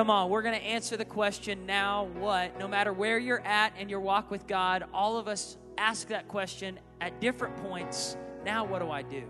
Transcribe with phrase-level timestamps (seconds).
[0.00, 2.58] Come on, we're going to answer the question now what?
[2.58, 6.26] No matter where you're at in your walk with God, all of us ask that
[6.26, 8.16] question at different points.
[8.42, 9.24] Now, what do I do?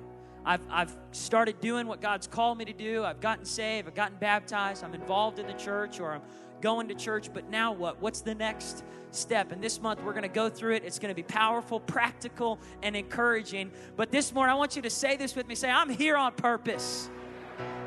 [0.45, 3.03] I've, I've started doing what God's called me to do.
[3.03, 3.89] I've gotten saved.
[3.89, 4.85] I've gotten baptized.
[4.85, 6.23] I'm involved in the church or I'm
[6.61, 7.33] going to church.
[7.35, 8.01] But now what?
[8.01, 9.51] What's the next step?
[9.51, 10.85] And this month we're going to go through it.
[10.85, 13.73] It's going to be powerful, practical, and encouraging.
[13.97, 16.33] But this morning I want you to say this with me say, I'm here on
[16.33, 17.11] purpose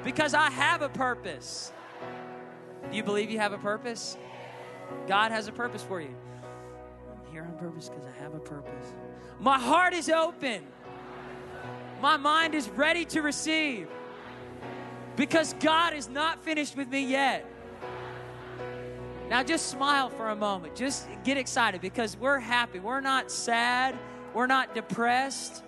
[0.04, 1.72] because I have a purpose.
[2.90, 4.18] Do you believe you have a purpose?
[5.08, 6.16] God has a purpose for you.
[7.10, 8.94] I'm here on purpose because I have a purpose.
[9.40, 10.64] My heart is open.
[12.02, 13.88] My mind is ready to receive
[15.16, 17.50] because God is not finished with me yet.
[19.30, 20.76] Now, just smile for a moment.
[20.76, 22.80] Just get excited because we're happy.
[22.80, 23.98] We're not sad.
[24.34, 25.64] We're not depressed.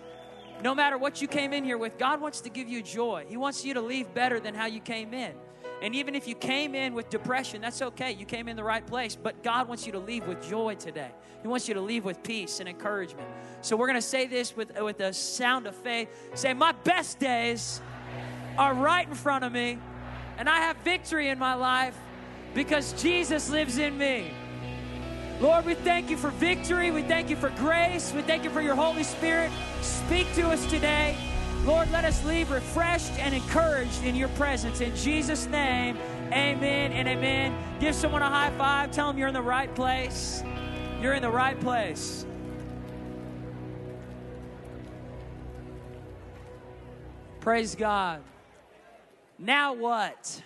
[0.61, 3.25] No matter what you came in here with, God wants to give you joy.
[3.27, 5.33] He wants you to leave better than how you came in.
[5.81, 8.11] And even if you came in with depression, that's okay.
[8.11, 9.15] You came in the right place.
[9.15, 11.11] But God wants you to leave with joy today.
[11.41, 13.27] He wants you to leave with peace and encouragement.
[13.61, 16.09] So we're going to say this with, with a sound of faith.
[16.33, 17.81] Say, My best days
[18.57, 19.77] are right in front of me,
[20.37, 21.95] and I have victory in my life
[22.53, 24.31] because Jesus lives in me.
[25.41, 26.91] Lord, we thank you for victory.
[26.91, 28.13] We thank you for grace.
[28.13, 29.51] We thank you for your Holy Spirit.
[29.81, 31.34] Speak to us today.
[31.65, 34.81] Lord, let us leave refreshed and encouraged in your presence.
[34.81, 35.97] In Jesus' name,
[36.31, 37.57] amen and amen.
[37.79, 38.91] Give someone a high five.
[38.91, 40.43] Tell them you're in the right place.
[41.01, 42.27] You're in the right place.
[47.39, 48.21] Praise God.
[49.39, 50.43] Now what?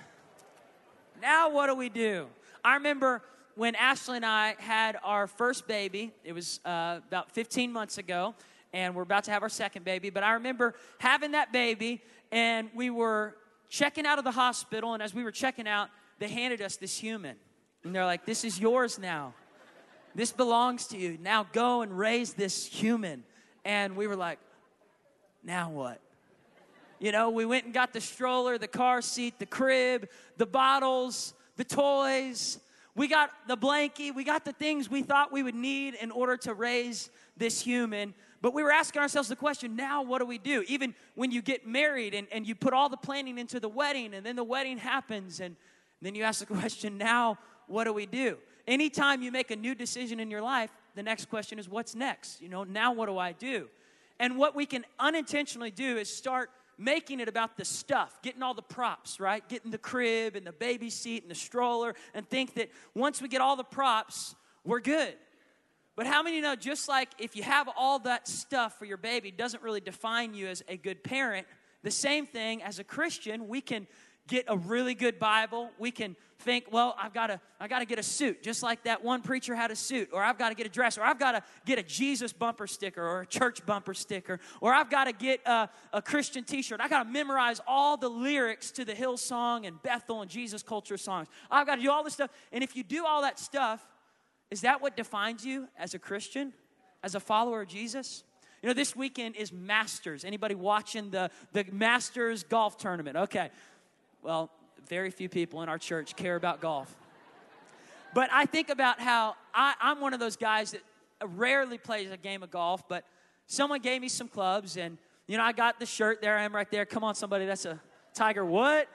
[1.21, 2.27] Now what do we do?
[2.63, 3.21] I remember
[3.55, 8.35] when Ashley and I had our first baby, it was uh, about 15 months ago,
[8.73, 10.09] and we're about to have our second baby.
[10.09, 13.35] But I remember having that baby, and we were
[13.69, 15.89] checking out of the hospital, and as we were checking out,
[16.19, 17.37] they handed us this human.
[17.83, 19.33] And they're like, This is yours now.
[20.15, 21.17] This belongs to you.
[21.21, 23.23] Now go and raise this human.
[23.63, 24.39] And we were like,
[25.43, 26.01] Now what?
[26.99, 31.33] You know, we went and got the stroller, the car seat, the crib, the bottles,
[31.55, 32.59] the toys.
[32.93, 34.13] We got the blankie.
[34.13, 38.13] We got the things we thought we would need in order to raise this human.
[38.41, 40.63] But we were asking ourselves the question now, what do we do?
[40.67, 44.13] Even when you get married and, and you put all the planning into the wedding,
[44.13, 45.55] and then the wedding happens, and
[46.01, 48.37] then you ask the question, now, what do we do?
[48.67, 52.41] Anytime you make a new decision in your life, the next question is, what's next?
[52.41, 53.67] You know, now what do I do?
[54.19, 58.53] And what we can unintentionally do is start making it about the stuff, getting all
[58.53, 59.47] the props, right?
[59.49, 63.27] Getting the crib and the baby seat and the stroller, and think that once we
[63.27, 65.13] get all the props, we're good.
[65.99, 69.31] But how many know just like if you have all that stuff for your baby
[69.31, 71.45] doesn't really define you as a good parent,
[71.83, 73.85] the same thing as a Christian, we can
[74.29, 75.71] get a really good Bible.
[75.77, 78.83] We can think, well, I've got to, I got to get a suit, just like
[78.83, 81.19] that one preacher had a suit, or I've got to get a dress, or I've
[81.19, 85.03] got to get a Jesus bumper sticker, or a church bumper sticker, or I've got
[85.03, 86.79] to get a, a Christian T-shirt.
[86.79, 90.95] I got to memorize all the lyrics to the Hillsong and Bethel and Jesus culture
[90.95, 91.27] songs.
[91.51, 93.85] I've got to do all this stuff, and if you do all that stuff,
[94.51, 96.53] is that what defines you as a Christian,
[97.03, 98.23] as a follower of Jesus?
[98.61, 100.25] You know, this weekend is Masters.
[100.25, 103.15] Anybody watching the, the Masters golf tournament?
[103.15, 103.49] Okay.
[104.21, 104.49] Well,
[104.87, 106.93] very few people in our church care about golf.
[108.13, 110.81] But I think about how I, I'm one of those guys that
[111.23, 113.05] rarely plays a game of golf, but
[113.45, 116.21] someone gave me some clubs, and you know, I got the shirt.
[116.21, 116.85] There I am right there.
[116.85, 117.45] Come on, somebody.
[117.45, 117.79] That's a
[118.13, 118.87] Tiger what?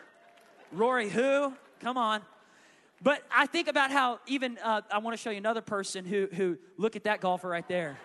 [0.73, 1.53] Rory who?
[1.81, 2.23] Come on.
[3.05, 6.27] But I think about how even uh, I want to show you another person who
[6.33, 7.99] who look at that golfer right there.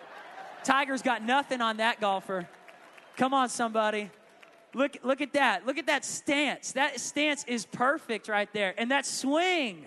[0.62, 2.46] Tiger's got nothing on that golfer.
[3.16, 4.10] Come on, somebody.
[4.74, 5.66] Look, look at that.
[5.66, 6.72] Look at that stance.
[6.72, 8.74] That stance is perfect right there.
[8.76, 9.86] And that swing.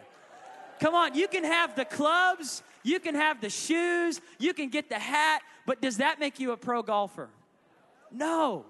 [0.79, 4.89] Come on, you can have the clubs, you can have the shoes, you can get
[4.89, 7.29] the hat, but does that make you a pro golfer?
[8.11, 8.65] No.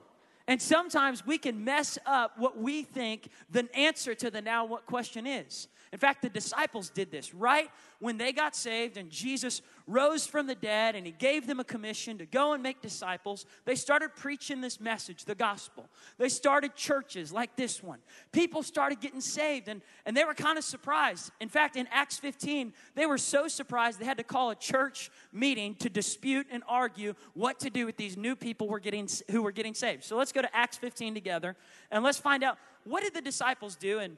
[0.48, 4.86] And sometimes we can mess up what we think the answer to the now what
[4.86, 5.70] question is.
[5.94, 7.69] In fact, the disciples did this right
[8.00, 11.63] when they got saved and Jesus rose from the dead and he gave them a
[11.63, 13.45] commission to go and make disciples.
[13.66, 15.88] They started preaching this message, the gospel.
[16.18, 18.00] They started churches like this one.
[18.31, 21.30] People started getting saved and, and they were kind of surprised.
[21.40, 25.12] In fact, in Acts 15, they were so surprised they had to call a church
[25.31, 29.44] meeting to dispute and argue what to do with these new people were getting, who
[29.44, 30.04] were getting saved.
[30.04, 31.56] So let's go to Acts 15 together
[31.92, 34.18] and let's find out what did the disciples do and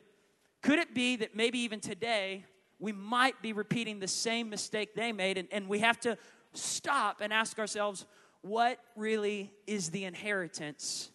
[0.66, 2.44] could it be that maybe even today
[2.80, 6.18] we might be repeating the same mistake they made and, and we have to
[6.54, 8.08] stop and ask ourselves,
[8.42, 11.12] what really is the inheritance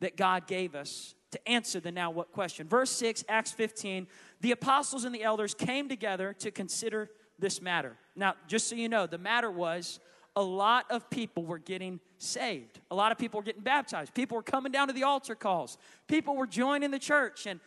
[0.00, 2.68] that God gave us to answer the now what question.
[2.68, 4.06] Verse 6, Acts 15,
[4.40, 7.96] the apostles and the elders came together to consider this matter.
[8.14, 9.98] Now, just so you know, the matter was
[10.36, 12.78] a lot of people were getting saved.
[12.92, 14.14] A lot of people were getting baptized.
[14.14, 15.78] People were coming down to the altar calls.
[16.06, 17.46] People were joining the church.
[17.46, 17.58] And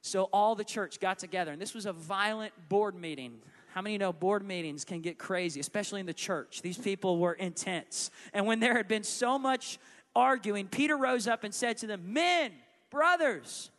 [0.00, 1.52] so all the church got together.
[1.52, 3.40] And this was a violent board meeting.
[3.74, 6.62] How many know board meetings can get crazy, especially in the church?
[6.62, 8.10] These people were intense.
[8.32, 9.78] And when there had been so much
[10.14, 12.52] arguing, Peter rose up and said to them, Men,
[12.90, 13.70] brothers,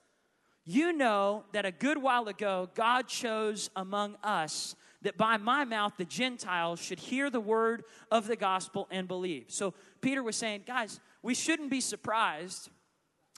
[0.65, 5.93] you know that a good while ago God chose among us that by my mouth
[5.97, 9.45] the Gentiles should hear the word of the gospel and believe.
[9.47, 12.69] So Peter was saying, guys, we shouldn't be surprised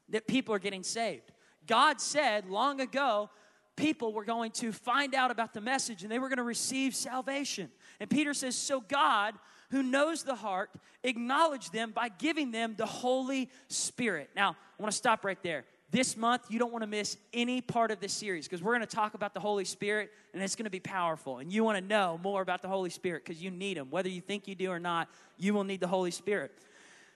[0.10, 1.31] that people are getting saved.
[1.68, 3.30] God said long ago,
[3.75, 6.96] people were going to find out about the message and they were going to receive
[6.96, 7.69] salvation.
[8.00, 9.36] And Peter says, So God,
[9.72, 10.69] who knows the heart,
[11.04, 14.30] acknowledged them by giving them the Holy Spirit.
[14.36, 15.66] Now, I want to stop right there.
[15.92, 18.88] This month, you don't want to miss any part of this series because we're going
[18.88, 21.40] to talk about the Holy Spirit and it's going to be powerful.
[21.40, 23.90] And you want to know more about the Holy Spirit because you need Him.
[23.90, 26.54] Whether you think you do or not, you will need the Holy Spirit.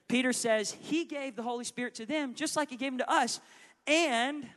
[0.10, 3.10] Peter says He gave the Holy Spirit to them just like He gave Him to
[3.10, 3.40] us.
[3.88, 4.48] And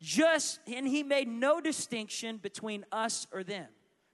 [0.00, 3.66] just, and He made no distinction between us or them.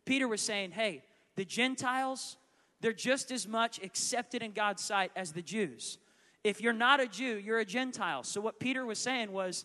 [0.04, 1.02] Peter was saying, hey,
[1.36, 2.36] the Gentiles,
[2.80, 5.98] they're just as much accepted in God's sight as the Jews.
[6.44, 8.22] If you're not a Jew, you're a Gentile.
[8.22, 9.64] So what Peter was saying was,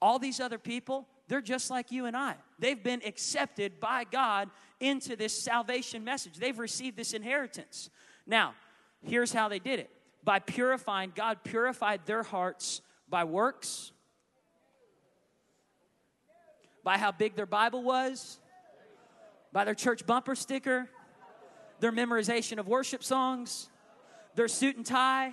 [0.00, 2.36] all these other people, they're just like you and I.
[2.58, 4.50] They've been accepted by God
[4.80, 6.36] into this salvation message.
[6.36, 7.88] They've received this inheritance.
[8.26, 8.54] Now,
[9.02, 9.90] here's how they did it
[10.22, 13.92] by purifying, God purified their hearts by works,
[16.84, 18.38] by how big their Bible was,
[19.52, 20.88] by their church bumper sticker,
[21.80, 23.68] their memorization of worship songs,
[24.34, 25.32] their suit and tie,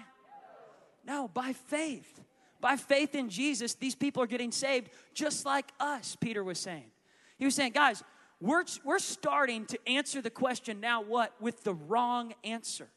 [1.05, 2.21] no, by faith.
[2.59, 6.91] By faith in Jesus, these people are getting saved just like us, Peter was saying.
[7.37, 8.03] He was saying, guys,
[8.39, 12.87] we're, we're starting to answer the question, now what, with the wrong answer.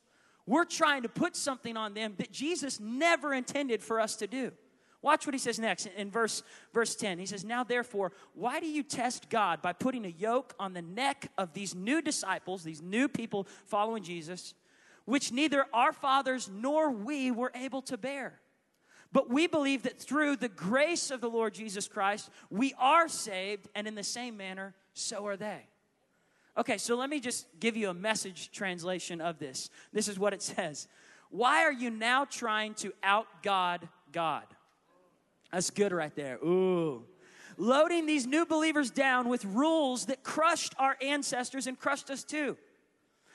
[0.47, 4.53] We're trying to put something on them that Jesus never intended for us to do.
[5.05, 6.43] Watch what he says next in verse,
[6.73, 7.19] verse 10.
[7.19, 10.83] He says, Now therefore, why do you test God by putting a yoke on the
[10.83, 14.55] neck of these new disciples, these new people following Jesus?
[15.05, 18.41] which neither our fathers nor we were able to bear.
[19.13, 23.69] But we believe that through the grace of the Lord Jesus Christ, we are saved,
[23.75, 25.69] and in the same manner, so are they.
[26.57, 29.71] Okay, so let me just give you a message translation of this.
[29.93, 30.89] This is what it says
[31.31, 34.45] Why are you now trying to out God God?
[35.53, 36.37] That's good right there.
[36.45, 37.05] Ooh.
[37.57, 42.57] Loading these new believers down with rules that crushed our ancestors and crushed us too.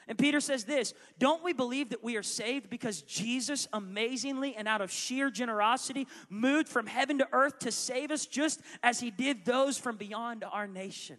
[0.10, 4.68] And Peter says this Don't we believe that we are saved because Jesus amazingly and
[4.68, 9.12] out of sheer generosity moved from heaven to earth to save us just as he
[9.12, 11.18] did those from beyond our nation?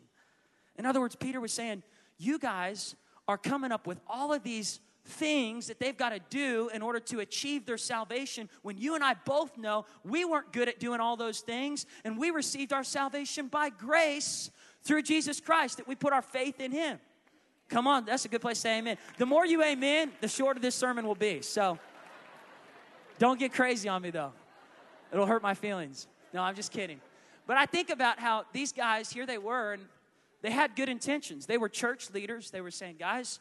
[0.76, 1.84] In other words, Peter was saying,
[2.18, 2.96] You guys
[3.28, 7.00] are coming up with all of these things that they've got to do in order
[7.00, 11.00] to achieve their salvation when you and I both know we weren't good at doing
[11.00, 14.50] all those things and we received our salvation by grace
[14.82, 16.98] through Jesus Christ, that we put our faith in Him.
[17.68, 18.96] Come on, that's a good place to say amen.
[19.18, 21.42] The more you amen, the shorter this sermon will be.
[21.42, 21.78] So
[23.18, 24.32] don't get crazy on me though.
[25.12, 26.06] It'll hurt my feelings.
[26.32, 27.00] No, I'm just kidding.
[27.46, 29.82] But I think about how these guys, here they were, and
[30.42, 31.46] they had good intentions.
[31.46, 32.50] They were church leaders.
[32.50, 33.40] They were saying, guys,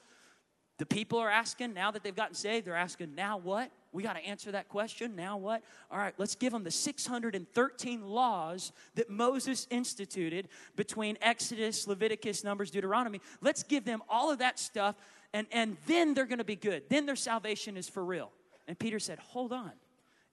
[0.80, 3.70] the people are asking, now that they've gotten saved, they're asking, now what?
[3.92, 5.14] We got to answer that question.
[5.14, 5.62] Now what?
[5.92, 12.72] All right, let's give them the 613 laws that Moses instituted between Exodus, Leviticus, Numbers,
[12.72, 13.20] Deuteronomy.
[13.42, 14.96] Let's give them all of that stuff,
[15.34, 16.84] and, and then they're going to be good.
[16.88, 18.32] Then their salvation is for real.
[18.68, 19.72] And Peter said, Hold on.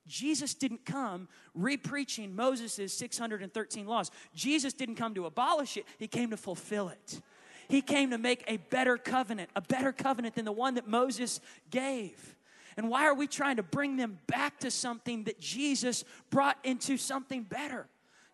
[0.06, 4.12] Jesus didn't come repreaching Moses' 613 laws.
[4.32, 7.20] Jesus didn't come to abolish it, he came to fulfill it.
[7.68, 11.40] He came to make a better covenant, a better covenant than the one that Moses
[11.70, 12.36] gave.
[12.76, 16.96] And why are we trying to bring them back to something that Jesus brought into
[16.96, 17.86] something better?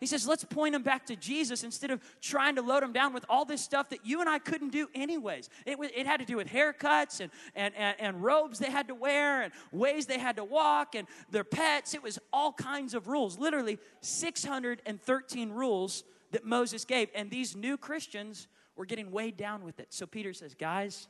[0.03, 3.13] He says, let's point them back to Jesus instead of trying to load them down
[3.13, 5.49] with all this stuff that you and I couldn't do anyways.
[5.65, 8.95] It, it had to do with haircuts and, and, and, and robes they had to
[8.95, 11.93] wear and ways they had to walk and their pets.
[11.93, 17.07] It was all kinds of rules, literally 613 rules that Moses gave.
[17.15, 19.87] And these new Christians were getting weighed down with it.
[19.93, 21.07] So Peter says, guys,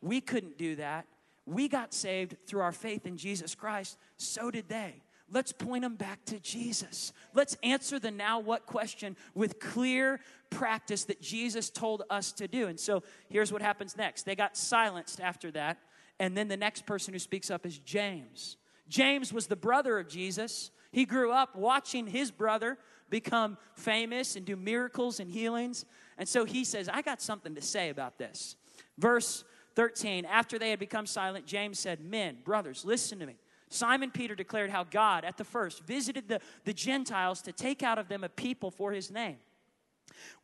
[0.00, 1.06] we couldn't do that.
[1.46, 3.98] We got saved through our faith in Jesus Christ.
[4.16, 5.02] So did they.
[5.30, 7.12] Let's point them back to Jesus.
[7.32, 10.20] Let's answer the now what question with clear
[10.50, 12.68] practice that Jesus told us to do.
[12.68, 15.78] And so here's what happens next they got silenced after that.
[16.20, 18.58] And then the next person who speaks up is James.
[18.88, 20.70] James was the brother of Jesus.
[20.92, 22.76] He grew up watching his brother
[23.08, 25.86] become famous and do miracles and healings.
[26.22, 28.54] And so he says, I got something to say about this.
[28.96, 29.42] Verse
[29.74, 33.34] 13 After they had become silent, James said, Men, brothers, listen to me.
[33.70, 37.98] Simon Peter declared how God, at the first, visited the, the Gentiles to take out
[37.98, 39.38] of them a people for his name.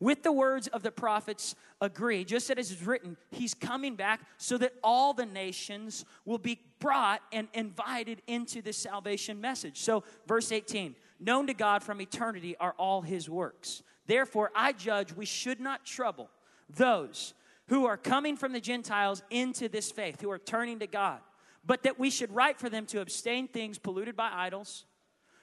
[0.01, 4.57] With the words of the prophets agree, just as is written, he's coming back so
[4.57, 9.79] that all the nations will be brought and invited into this salvation message.
[9.79, 13.81] So, verse 18 known to God from eternity are all his works.
[14.09, 16.29] Therefore, I judge we should not trouble
[16.69, 17.33] those
[17.67, 21.19] who are coming from the Gentiles into this faith, who are turning to God,
[21.63, 24.85] but that we should write for them to abstain things polluted by idols,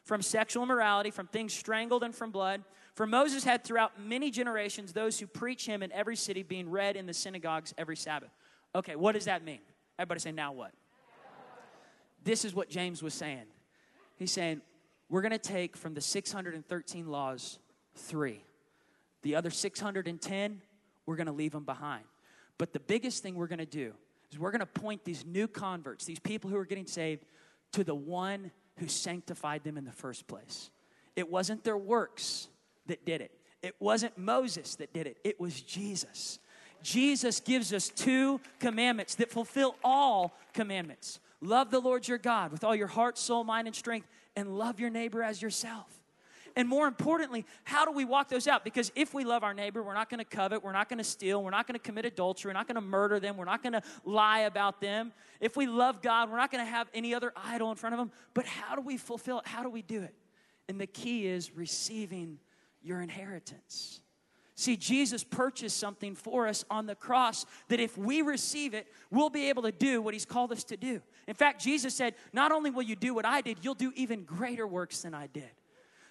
[0.05, 2.63] from sexual immorality, from things strangled, and from blood
[2.97, 6.97] for Moses had throughout many generations those who preach him in every city, being read
[6.97, 8.31] in the synagogues every Sabbath.
[8.75, 9.61] Okay, what does that mean?
[9.99, 10.73] Everybody say, now what?
[12.25, 13.45] This is what James was saying.
[14.17, 14.63] He's saying,
[15.11, 17.59] we're going to take from the 613 laws
[17.95, 18.43] three.
[19.27, 20.63] The other 610,
[21.05, 22.05] we're going to leave them behind.
[22.59, 23.93] But the biggest thing we're going to do
[24.31, 27.25] is we're going to point these new converts, these people who are getting saved,
[27.73, 30.71] to the one who sanctified them in the first place.
[31.17, 32.47] It wasn't their works,
[32.87, 33.33] that did it.
[33.65, 36.39] It wasn't Moses that did it, it was Jesus.
[36.85, 42.63] Jesus gives us two commandments that fulfill all commandments love the Lord your God with
[42.63, 44.07] all your heart, soul, mind, and strength,
[44.37, 45.96] and love your neighbor as yourself.
[46.57, 48.65] And more importantly, how do we walk those out?
[48.65, 51.05] Because if we love our neighbor, we're not going to covet, we're not going to
[51.05, 53.63] steal, we're not going to commit adultery, we're not going to murder them, we're not
[53.63, 55.13] going to lie about them.
[55.39, 57.99] If we love God, we're not going to have any other idol in front of
[57.99, 58.11] them.
[58.33, 59.47] But how do we fulfill it?
[59.47, 60.15] How do we do it?
[60.67, 62.39] And the key is receiving
[62.83, 64.01] your inheritance.
[64.55, 69.29] See, Jesus purchased something for us on the cross that if we receive it, we'll
[69.29, 71.03] be able to do what He's called us to do.
[71.29, 74.25] In fact, Jesus said, Not only will you do what I did, you'll do even
[74.25, 75.51] greater works than I did.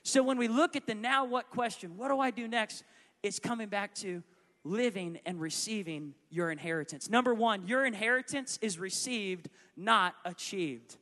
[0.05, 2.83] So when we look at the now what question, what do I do next?
[3.23, 4.21] It's coming back to
[4.63, 7.09] living and receiving your inheritance.
[7.09, 10.97] Number one, your inheritance is received, not achieved.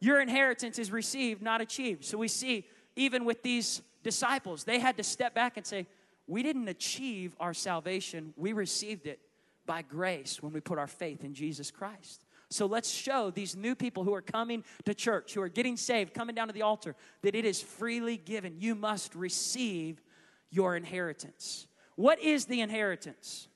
[0.00, 2.04] Your inheritance is received, not achieved.
[2.04, 5.86] So we see, even with these disciples, they had to step back and say,
[6.26, 9.20] We didn't achieve our salvation, we received it
[9.66, 12.24] by grace when we put our faith in Jesus Christ.
[12.52, 16.14] So let's show these new people who are coming to church, who are getting saved,
[16.14, 18.56] coming down to the altar, that it is freely given.
[18.58, 20.02] You must receive
[20.50, 21.66] your inheritance.
[21.96, 23.48] What is the inheritance?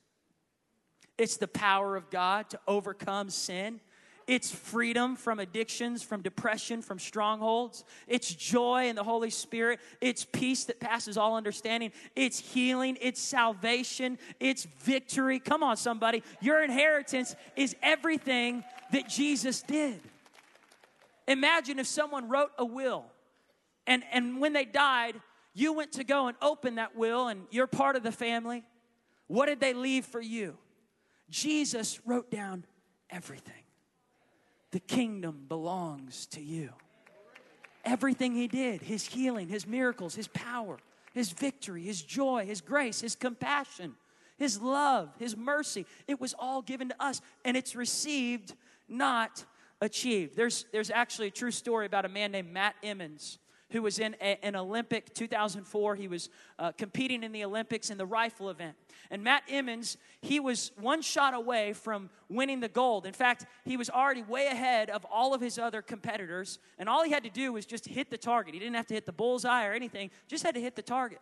[1.17, 3.79] It's the power of God to overcome sin.
[4.27, 7.85] It's freedom from addictions, from depression, from strongholds.
[8.07, 9.79] It's joy in the Holy Spirit.
[10.01, 11.93] It's peace that passes all understanding.
[12.13, 12.97] It's healing.
[12.99, 14.19] It's salvation.
[14.41, 15.39] It's victory.
[15.39, 16.23] Come on, somebody.
[16.41, 19.99] Your inheritance is everything that Jesus did.
[21.27, 23.05] Imagine if someone wrote a will
[23.85, 25.15] and, and when they died,
[25.53, 28.63] you went to go and open that will and you're part of the family.
[29.27, 30.57] What did they leave for you?
[31.29, 32.65] Jesus wrote down
[33.09, 33.53] everything.
[34.71, 36.69] The kingdom belongs to you.
[37.83, 40.77] Everything he did, his healing, his miracles, his power,
[41.13, 43.95] his victory, his joy, his grace, his compassion,
[44.37, 48.53] his love, his mercy, it was all given to us and it's received,
[48.87, 49.45] not
[49.81, 50.35] achieved.
[50.35, 53.39] There's, there's actually a true story about a man named Matt Emmons
[53.71, 55.95] who was in a, an Olympic 2004.
[55.95, 58.75] He was uh, competing in the Olympics in the rifle event.
[59.11, 63.05] And Matt Emmons, he was one shot away from winning the gold.
[63.05, 66.59] In fact, he was already way ahead of all of his other competitors.
[66.77, 68.53] And all he had to do was just hit the target.
[68.53, 71.19] He didn't have to hit the bullseye or anything, just had to hit the target.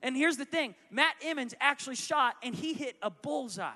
[0.00, 3.72] And here's the thing Matt Emmons actually shot and he hit a bullseye,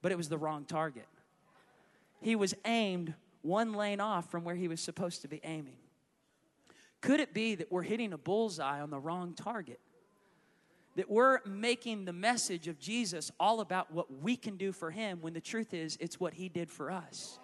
[0.00, 1.06] but it was the wrong target.
[2.20, 5.76] He was aimed one lane off from where he was supposed to be aiming.
[7.00, 9.80] Could it be that we're hitting a bullseye on the wrong target?
[10.96, 15.18] That we're making the message of Jesus all about what we can do for him
[15.20, 17.38] when the truth is it's what he did for us.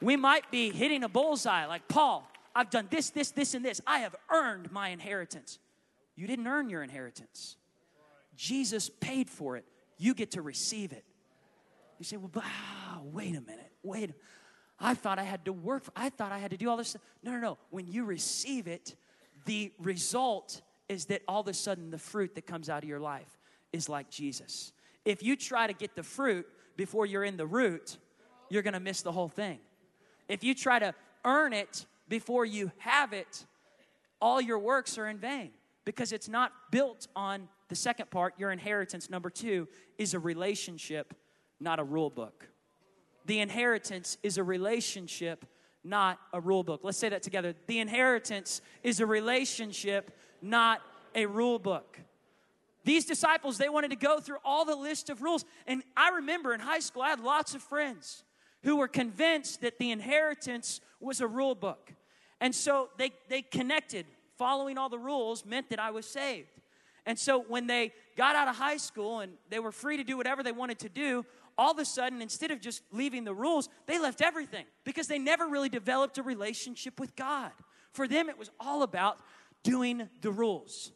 [0.00, 3.82] We might be hitting a bullseye like Paul, I've done this, this, this, and this.
[3.86, 5.58] I have earned my inheritance.
[6.16, 7.56] You didn't earn your inheritance.
[8.34, 9.66] Jesus paid for it.
[9.98, 11.04] You get to receive it.
[11.98, 14.12] You say, well, ah, wait a minute, wait.
[14.78, 15.84] I thought I had to work.
[15.84, 17.02] For, I thought I had to do all this stuff.
[17.22, 17.58] No, no, no.
[17.70, 18.94] When you receive it,
[19.46, 23.00] the result is that all of a sudden the fruit that comes out of your
[23.00, 23.38] life
[23.72, 24.72] is like Jesus.
[25.04, 26.46] If you try to get the fruit
[26.76, 27.96] before you're in the root,
[28.50, 29.58] you're going to miss the whole thing.
[30.28, 30.94] If you try to
[31.24, 33.46] earn it before you have it,
[34.20, 35.50] all your works are in vain
[35.84, 39.10] because it's not built on the second part, your inheritance.
[39.10, 41.14] Number two is a relationship,
[41.60, 42.48] not a rule book.
[43.26, 45.44] The inheritance is a relationship,
[45.82, 46.80] not a rule book.
[46.82, 47.54] Let's say that together.
[47.66, 50.80] The inheritance is a relationship, not
[51.14, 51.98] a rule book.
[52.84, 55.44] These disciples, they wanted to go through all the list of rules.
[55.66, 58.22] And I remember in high school, I had lots of friends
[58.62, 61.92] who were convinced that the inheritance was a rule book.
[62.40, 64.06] And so they, they connected.
[64.38, 66.48] Following all the rules meant that I was saved.
[67.06, 70.16] And so when they got out of high school and they were free to do
[70.16, 71.24] whatever they wanted to do,
[71.58, 75.18] all of a sudden, instead of just leaving the rules, they left everything because they
[75.18, 77.52] never really developed a relationship with God.
[77.92, 79.18] For them, it was all about
[79.62, 80.92] doing the rules.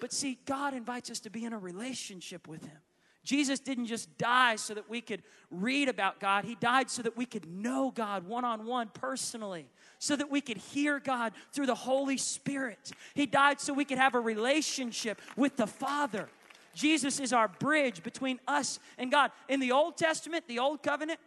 [0.00, 2.78] But see, God invites us to be in a relationship with Him.
[3.24, 7.16] Jesus didn't just die so that we could read about God, He died so that
[7.16, 9.66] we could know God one on one personally,
[10.00, 12.90] so that we could hear God through the Holy Spirit.
[13.14, 16.28] He died so we could have a relationship with the Father.
[16.74, 19.30] Jesus is our bridge between us and God.
[19.48, 21.20] In the Old Testament, the Old Covenant,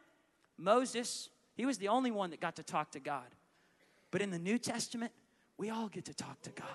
[0.58, 3.28] Moses, he was the only one that got to talk to God.
[4.12, 5.12] But in the New Testament,
[5.58, 6.68] we all get to talk to God.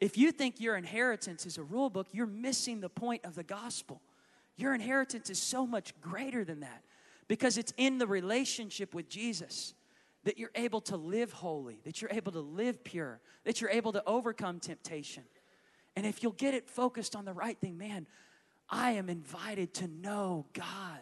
[0.00, 3.44] If you think your inheritance is a rule book, you're missing the point of the
[3.44, 4.02] gospel.
[4.56, 6.82] Your inheritance is so much greater than that
[7.28, 9.74] because it's in the relationship with Jesus
[10.24, 13.92] that you're able to live holy, that you're able to live pure, that you're able
[13.92, 15.24] to overcome temptation.
[15.96, 18.06] And if you'll get it focused on the right thing, man,
[18.68, 21.00] I am invited to know God.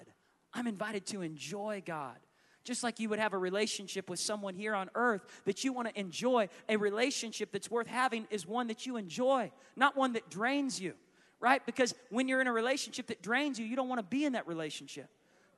[0.52, 2.16] I'm invited to enjoy God.
[2.64, 5.88] Just like you would have a relationship with someone here on earth that you want
[5.88, 10.28] to enjoy, a relationship that's worth having is one that you enjoy, not one that
[10.28, 10.94] drains you,
[11.38, 11.64] right?
[11.64, 14.34] Because when you're in a relationship that drains you, you don't want to be in
[14.34, 15.08] that relationship.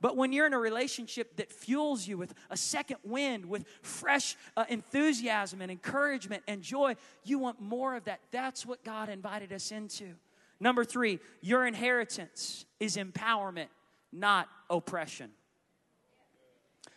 [0.02, 4.36] But when you're in a relationship that fuels you with a second wind, with fresh
[4.56, 8.18] uh, enthusiasm and encouragement and joy, you want more of that.
[8.32, 10.14] That's what God invited us into.
[10.58, 13.68] Number three, your inheritance is empowerment,
[14.12, 15.30] not oppression.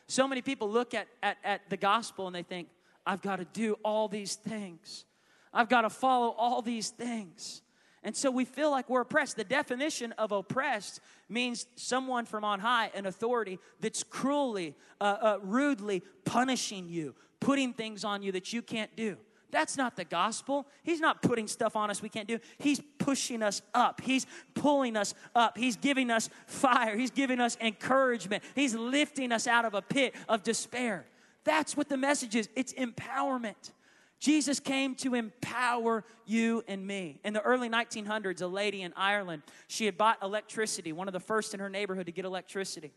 [0.07, 2.69] So many people look at, at, at the gospel and they think,
[3.05, 5.05] I've got to do all these things.
[5.53, 7.61] I've got to follow all these things.
[8.05, 9.35] And so we feel like we're oppressed.
[9.35, 15.39] The definition of oppressed means someone from on high, an authority that's cruelly, uh, uh,
[15.41, 19.17] rudely punishing you, putting things on you that you can't do.
[19.49, 20.67] That's not the gospel.
[20.83, 22.37] He's not putting stuff on us we can't do.
[22.59, 24.01] He's pushing us up.
[24.01, 25.57] He's pulling us up.
[25.57, 26.95] He's giving us fire.
[26.95, 28.43] He's giving us encouragement.
[28.53, 31.07] He's lifting us out of a pit of despair.
[31.43, 33.71] That's what the message is it's empowerment.
[34.19, 37.19] Jesus came to empower you and me.
[37.23, 41.19] In the early 1900s, a lady in Ireland, she had bought electricity, one of the
[41.19, 42.93] first in her neighborhood to get electricity.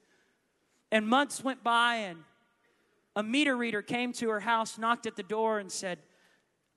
[0.90, 2.20] And months went by, and
[3.14, 5.98] a meter reader came to her house, knocked at the door, and said,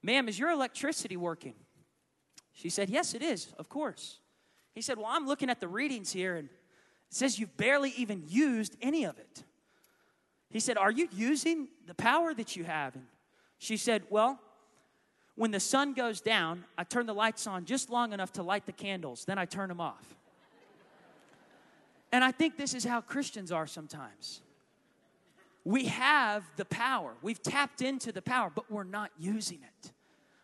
[0.03, 1.53] Ma'am, is your electricity working?
[2.53, 4.19] She said, Yes, it is, of course.
[4.73, 8.23] He said, Well, I'm looking at the readings here, and it says you've barely even
[8.27, 9.43] used any of it.
[10.49, 12.95] He said, Are you using the power that you have?
[12.95, 13.05] And
[13.61, 14.39] she said, Well,
[15.35, 18.65] when the sun goes down, I turn the lights on just long enough to light
[18.65, 20.15] the candles, then I turn them off.
[22.11, 24.41] And I think this is how Christians are sometimes.
[25.63, 29.91] We have the power, we've tapped into the power, but we're not using it.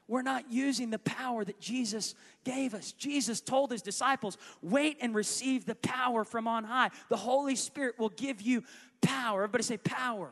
[0.07, 2.13] We're not using the power that Jesus
[2.45, 2.91] gave us.
[2.91, 6.91] Jesus told his disciples, Wait and receive the power from on high.
[7.09, 8.63] The Holy Spirit will give you
[9.01, 9.43] power.
[9.43, 10.31] Everybody say, Power.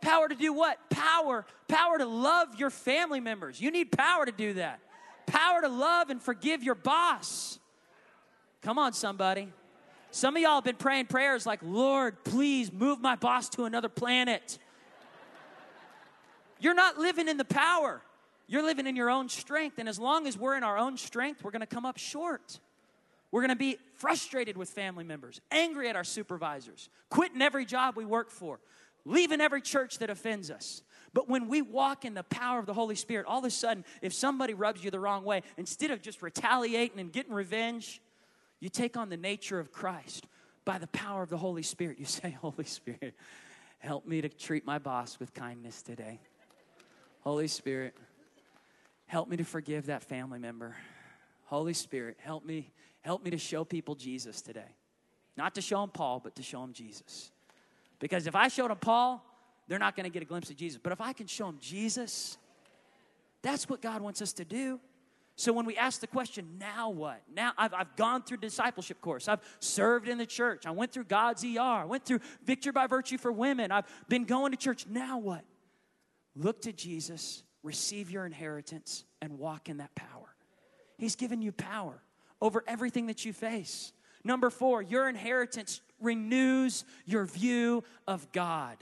[0.00, 0.78] Power to do what?
[0.90, 1.44] Power.
[1.66, 3.60] Power to love your family members.
[3.60, 4.80] You need power to do that.
[5.26, 7.58] Power to love and forgive your boss.
[8.62, 9.48] Come on, somebody.
[10.10, 13.88] Some of y'all have been praying prayers like, Lord, please move my boss to another
[13.88, 14.58] planet.
[16.60, 18.00] You're not living in the power.
[18.46, 19.78] You're living in your own strength.
[19.78, 22.58] And as long as we're in our own strength, we're going to come up short.
[23.30, 27.94] We're going to be frustrated with family members, angry at our supervisors, quitting every job
[27.94, 28.58] we work for,
[29.08, 30.82] leaving every church that offends us.
[31.14, 33.84] But when we walk in the power of the Holy Spirit, all of a sudden,
[34.02, 38.02] if somebody rubs you the wrong way, instead of just retaliating and getting revenge,
[38.60, 40.26] you take on the nature of Christ
[40.64, 41.98] by the power of the Holy Spirit.
[41.98, 43.14] You say, Holy Spirit,
[43.78, 46.20] help me to treat my boss with kindness today.
[47.20, 47.96] Holy Spirit,
[49.06, 50.76] help me to forgive that family member.
[51.46, 54.76] Holy Spirit, help me, help me to show people Jesus today.
[55.36, 57.30] Not to show them Paul, but to show them Jesus.
[57.98, 59.24] Because if I showed them Paul,
[59.66, 60.80] they're not going to get a glimpse of Jesus.
[60.82, 62.38] But if I can show them Jesus,
[63.42, 64.80] that's what God wants us to do.
[65.36, 67.22] So when we ask the question, now what?
[67.32, 69.28] Now I've, I've gone through discipleship course.
[69.28, 70.66] I've served in the church.
[70.66, 71.60] I went through God's ER.
[71.60, 73.70] I went through Victory by Virtue for Women.
[73.70, 74.86] I've been going to church.
[74.88, 75.44] Now what?
[76.34, 80.34] Look to Jesus, receive your inheritance, and walk in that power.
[80.96, 82.02] He's given you power
[82.40, 83.92] over everything that you face.
[84.24, 88.76] Number four, your inheritance renews your view of God.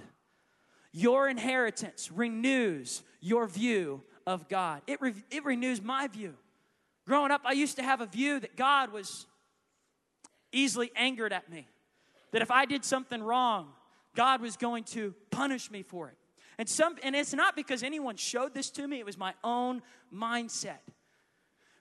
[0.92, 4.82] Your inheritance renews your view of God.
[4.86, 6.34] It, re- it renews my view.
[7.06, 9.26] Growing up, I used to have a view that God was
[10.52, 11.68] easily angered at me,
[12.32, 13.68] that if I did something wrong,
[14.14, 16.16] God was going to punish me for it.
[16.58, 19.82] And some and it's not because anyone showed this to me, it was my own
[20.12, 20.78] mindset.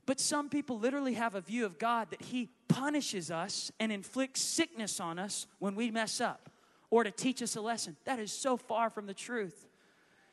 [0.06, 4.42] But some people literally have a view of God that he punishes us and inflicts
[4.42, 6.50] sickness on us when we mess up
[6.90, 7.96] or to teach us a lesson.
[8.06, 9.68] That is so far from the truth.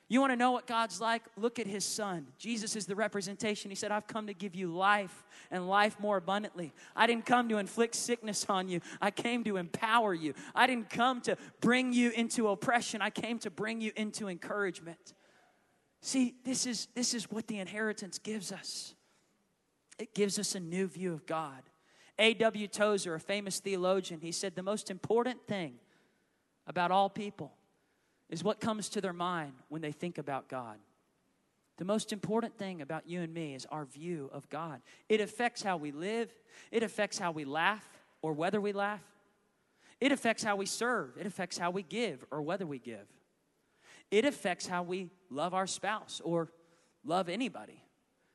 [0.08, 1.22] You want to know what God's like?
[1.38, 2.26] Look at his son.
[2.36, 3.70] Jesus is the representation.
[3.70, 6.74] He said, I've come to give you life and life more abundantly.
[6.94, 10.34] I didn't come to inflict sickness on you, I came to empower you.
[10.54, 15.14] I didn't come to bring you into oppression, I came to bring you into encouragement.
[16.02, 18.94] See, this is, this is what the inheritance gives us.
[19.98, 21.62] It gives us a new view of God.
[22.18, 22.68] A.W.
[22.68, 25.74] Tozer, a famous theologian, he said, The most important thing
[26.66, 27.52] about all people
[28.28, 30.78] is what comes to their mind when they think about God.
[31.78, 34.80] The most important thing about you and me is our view of God.
[35.08, 36.32] It affects how we live,
[36.70, 37.86] it affects how we laugh
[38.20, 39.02] or whether we laugh,
[40.00, 43.06] it affects how we serve, it affects how we give or whether we give,
[44.10, 46.50] it affects how we love our spouse or
[47.04, 47.81] love anybody.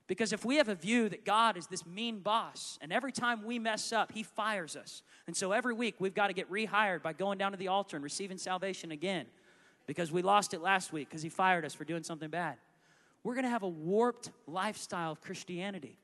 [0.08, 3.43] Because if we have a view that God is this mean boss, and every time
[3.43, 5.04] we mess up, He fires us.
[5.28, 7.98] And so every week we've got to get rehired by going down to the altar
[7.98, 9.26] and receiving salvation again
[9.88, 12.58] because we lost it last week because he fired us for doing something bad.
[13.24, 15.98] We're going to have a warped lifestyle of Christianity.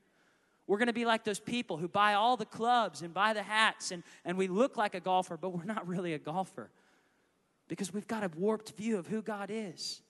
[0.66, 3.44] We're going to be like those people who buy all the clubs and buy the
[3.44, 6.72] hats, and, and we look like a golfer, but we're not really a golfer
[7.68, 10.02] because we've got a warped view of who God is.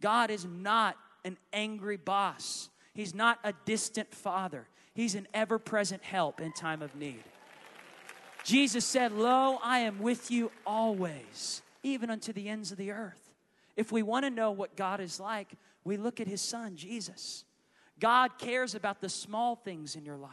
[0.00, 6.02] God is not an angry boss, He's not a distant father, He's an ever present
[6.02, 7.24] help in time of need.
[8.44, 13.34] Jesus said, Lo, I am with you always even unto the ends of the earth.
[13.76, 15.52] If we want to know what God is like,
[15.84, 17.44] we look at his son, Jesus.
[18.00, 20.30] God cares about the small things in your life.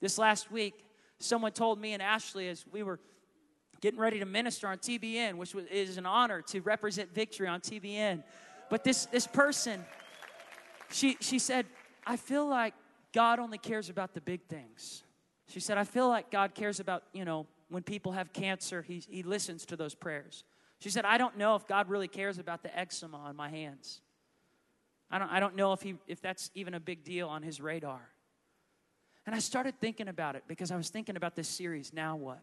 [0.00, 0.84] This last week,
[1.18, 2.98] someone told me and Ashley as we were
[3.80, 8.22] getting ready to minister on TBN, which is an honor to represent victory on TBN.
[8.68, 9.84] But this, this person,
[10.90, 11.66] she, she said,
[12.06, 12.74] I feel like
[13.12, 15.02] God only cares about the big things.
[15.48, 19.02] She said, I feel like God cares about, you know, when people have cancer, he,
[19.08, 20.44] he listens to those prayers.
[20.78, 24.00] She said, I don't know if God really cares about the eczema on my hands.
[25.10, 27.60] I don't, I don't know if, he, if that's even a big deal on his
[27.60, 28.00] radar.
[29.24, 32.40] And I started thinking about it because I was thinking about this series, Now What?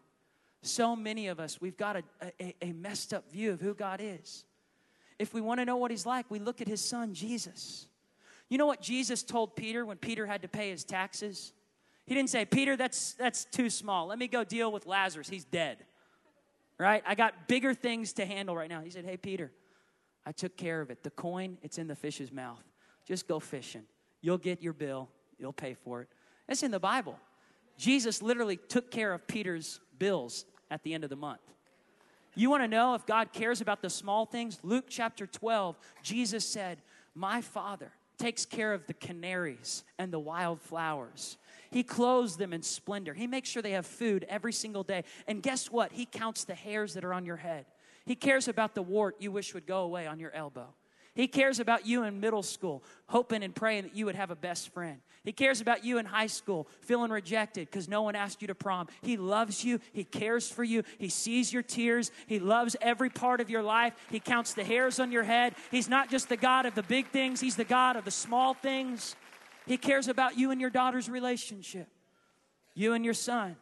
[0.62, 2.02] So many of us, we've got a,
[2.40, 4.44] a, a messed up view of who God is.
[5.18, 7.86] If we want to know what he's like, we look at his son, Jesus.
[8.54, 11.52] You know what Jesus told Peter when Peter had to pay his taxes?
[12.06, 14.06] He didn't say, Peter, that's, that's too small.
[14.06, 15.28] Let me go deal with Lazarus.
[15.28, 15.78] He's dead
[16.78, 17.02] right?
[17.06, 18.80] I got bigger things to handle right now.
[18.80, 19.52] He said, Hey, Peter,
[20.26, 21.02] I took care of it.
[21.02, 22.62] The coin, it's in the fish's mouth.
[23.06, 23.84] Just go fishing.
[24.20, 26.08] You'll get your bill, you'll pay for it.
[26.46, 27.18] That's in the Bible.
[27.76, 31.40] Jesus literally took care of Peter's bills at the end of the month.
[32.36, 34.58] You want to know if God cares about the small things?
[34.62, 36.82] Luke chapter 12, Jesus said,
[37.14, 41.36] My Father takes care of the canaries and the wildflowers.
[41.70, 43.14] He clothes them in splendor.
[43.14, 45.04] He makes sure they have food every single day.
[45.26, 45.92] And guess what?
[45.92, 47.66] He counts the hairs that are on your head.
[48.04, 50.74] He cares about the wart you wish would go away on your elbow.
[51.14, 54.36] He cares about you in middle school, hoping and praying that you would have a
[54.36, 54.98] best friend.
[55.22, 58.54] He cares about you in high school, feeling rejected because no one asked you to
[58.54, 58.88] prom.
[59.00, 59.78] He loves you.
[59.92, 60.82] He cares for you.
[60.98, 62.10] He sees your tears.
[62.26, 63.94] He loves every part of your life.
[64.10, 65.54] He counts the hairs on your head.
[65.70, 68.52] He's not just the God of the big things, He's the God of the small
[68.52, 69.14] things.
[69.66, 71.88] He cares about you and your daughter's relationship,
[72.74, 73.56] you and your son,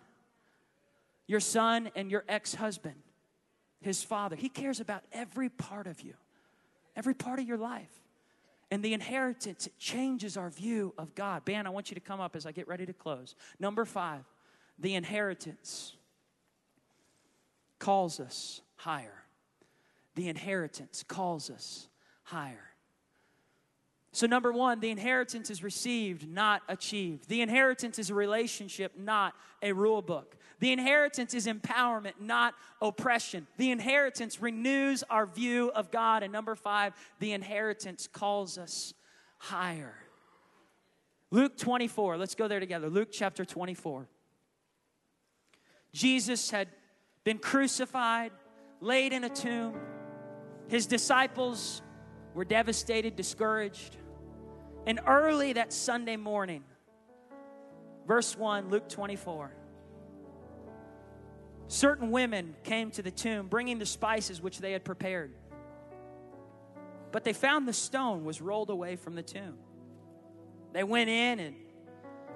[1.27, 2.97] your son and your ex husband,
[3.81, 4.37] his father.
[4.37, 6.15] He cares about every part of you,
[6.97, 7.91] every part of your life.
[8.71, 11.45] And the inheritance, it changes our view of God.
[11.45, 13.35] Ben, I want you to come up as I get ready to close.
[13.59, 14.25] Number five,
[14.79, 15.95] the inheritance
[17.79, 19.25] calls us higher.
[20.15, 21.89] The inheritance calls us
[22.23, 22.72] higher.
[24.15, 27.29] So, number one, the inheritance is received, not achieved.
[27.31, 30.37] The inheritance is a relationship, not a rule book.
[30.61, 33.47] The inheritance is empowerment, not oppression.
[33.57, 36.23] The inheritance renews our view of God.
[36.23, 38.93] And number five, the inheritance calls us
[39.39, 39.95] higher.
[41.31, 42.91] Luke 24, let's go there together.
[42.91, 44.07] Luke chapter 24.
[45.95, 46.69] Jesus had
[47.25, 48.33] been crucified,
[48.83, 49.75] laid in a tomb.
[50.69, 51.81] His disciples
[52.35, 53.97] were devastated, discouraged.
[54.87, 56.65] And early that Sunday morning,
[58.07, 59.55] verse 1, Luke 24,
[61.69, 65.33] certain women came to the tomb bringing the spices which they had prepared.
[67.13, 69.59] But they found the stone was rolled away from the tomb.
[70.73, 71.55] They went in and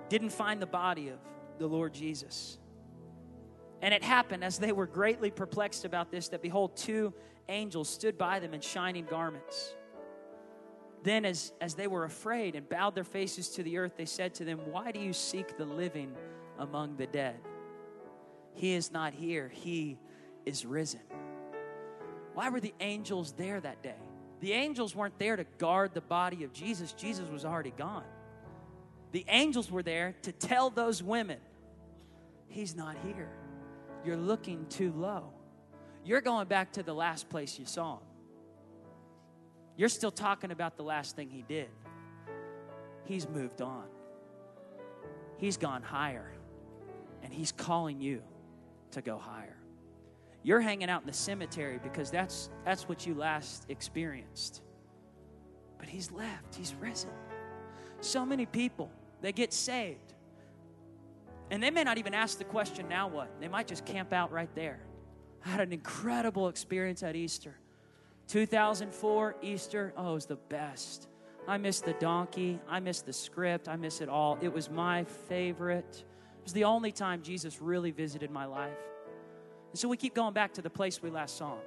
[0.09, 1.19] didn't find the body of
[1.59, 2.59] the Lord Jesus.
[3.83, 7.13] And it happened as they were greatly perplexed about this that behold, two
[7.49, 9.75] angels stood by them in shining garments.
[11.07, 14.35] Then, as, as they were afraid and bowed their faces to the earth, they said
[14.35, 16.13] to them, Why do you seek the living
[16.59, 17.37] among the dead?
[18.55, 19.99] He is not here, he
[20.45, 21.03] is risen.
[22.35, 23.95] Why were the angels there that day?
[24.41, 28.03] The angels weren't there to guard the body of Jesus, Jesus was already gone.
[29.13, 31.39] The angels were there to tell those women,
[32.49, 33.31] He's not here.
[34.05, 35.31] You're looking too low.
[36.05, 38.06] You're going back to the last place you saw Him.
[39.77, 41.69] You're still talking about the last thing He did.
[43.05, 43.85] He's moved on,
[45.39, 46.33] He's gone higher,
[47.23, 48.23] and He's calling you
[48.93, 49.57] to go higher.
[50.43, 54.63] You're hanging out in the cemetery because that's, that's what you last experienced.
[55.79, 57.11] But He's left, He's risen.
[58.01, 60.15] So many people, they get saved.
[61.51, 63.41] And they may not even ask the question, now what?
[63.41, 64.81] They might just camp out right there.
[65.45, 67.57] I had an incredible experience at Easter.
[68.29, 71.09] 2004 Easter, oh, it was the best.
[71.49, 72.59] I miss the donkey.
[72.69, 73.69] I miss the script.
[73.69, 74.37] I miss it all.
[74.41, 76.05] It was my favorite.
[76.39, 78.79] It was the only time Jesus really visited my life.
[79.71, 81.63] And so we keep going back to the place we last saw him.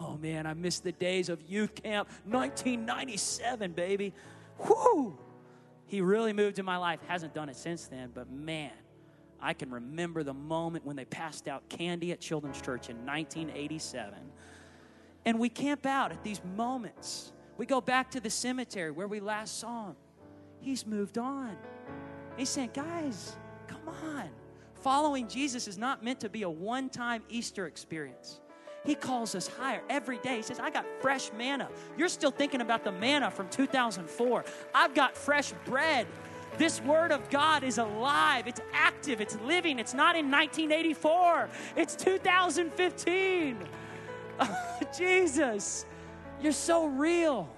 [0.00, 4.14] Oh man, I miss the days of youth camp 1997, baby.
[4.58, 5.18] Whoo!
[5.86, 7.00] He really moved in my life.
[7.06, 8.72] Hasn't done it since then, but man,
[9.40, 14.14] I can remember the moment when they passed out candy at Children's Church in 1987.
[15.26, 17.32] And we camp out at these moments.
[17.56, 19.96] We go back to the cemetery where we last saw him.
[20.60, 21.56] He's moved on.
[22.36, 24.28] He's saying, guys, come on.
[24.74, 28.40] Following Jesus is not meant to be a one time Easter experience.
[28.84, 30.36] He calls us higher every day.
[30.36, 31.70] He says, I got fresh manna.
[31.96, 34.44] You're still thinking about the manna from 2004.
[34.74, 36.06] I've got fresh bread.
[36.58, 39.80] This word of God is alive, it's active, it's living.
[39.80, 43.58] It's not in 1984, it's 2015.
[44.96, 45.86] Jesus,
[46.40, 47.48] you're so real.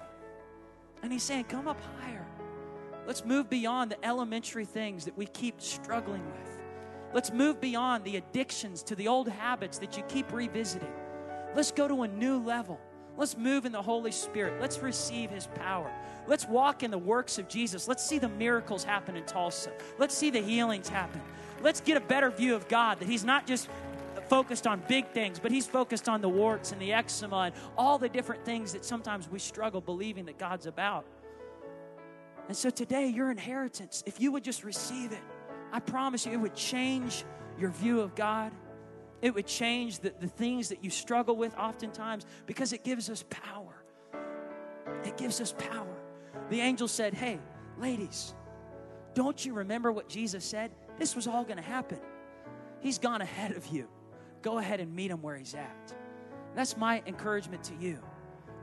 [1.03, 2.25] And he's saying, Come up higher.
[3.05, 6.61] Let's move beyond the elementary things that we keep struggling with.
[7.13, 10.91] Let's move beyond the addictions to the old habits that you keep revisiting.
[11.55, 12.79] Let's go to a new level.
[13.15, 14.61] Let's move in the Holy Spirit.
[14.61, 15.91] Let's receive His power.
[16.27, 17.87] Let's walk in the works of Jesus.
[17.87, 19.71] Let's see the miracles happen in Tulsa.
[19.97, 21.21] Let's see the healings happen.
[21.63, 23.69] Let's get a better view of God that He's not just
[24.29, 27.97] focused on big things, but He's focused on the warts and the eczema and all
[27.97, 31.05] the different things that sometimes we struggle believing that God's about.
[32.47, 35.23] And so today, your inheritance, if you would just receive it,
[35.71, 37.25] I promise you, it would change
[37.59, 38.51] your view of God.
[39.21, 43.25] It would change the, the things that you struggle with oftentimes because it gives us
[43.29, 43.83] power.
[45.03, 45.97] It gives us power.
[46.49, 47.39] The angel said, Hey,
[47.77, 48.33] ladies,
[49.13, 50.71] don't you remember what Jesus said?
[50.97, 51.99] This was all going to happen.
[52.79, 53.87] He's gone ahead of you.
[54.47, 55.93] Go ahead and meet him where he's at.
[56.55, 57.99] That's my encouragement to you.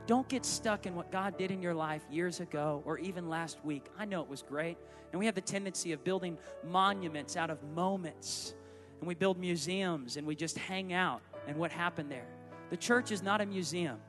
[0.07, 3.63] Don't get stuck in what God did in your life years ago or even last
[3.63, 3.85] week.
[3.95, 4.79] I know it was great.
[5.11, 8.55] And we have the tendency of building monuments out of moments
[8.99, 12.29] and we build museums and we just hang out and what happened there.
[12.71, 13.99] The church is not a museum,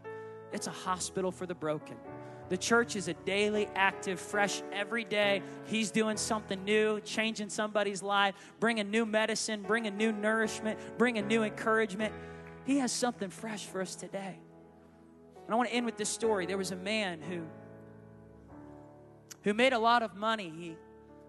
[0.54, 1.98] it's a hospital for the broken.
[2.48, 5.42] The church is a daily, active, fresh every day.
[5.66, 11.42] He's doing something new, changing somebody's life, bringing new medicine, bringing new nourishment, bringing new
[11.42, 12.14] encouragement.
[12.64, 14.38] He has something fresh for us today.
[15.44, 16.46] And I want to end with this story.
[16.46, 17.42] There was a man who
[19.42, 20.52] who made a lot of money.
[20.56, 20.76] He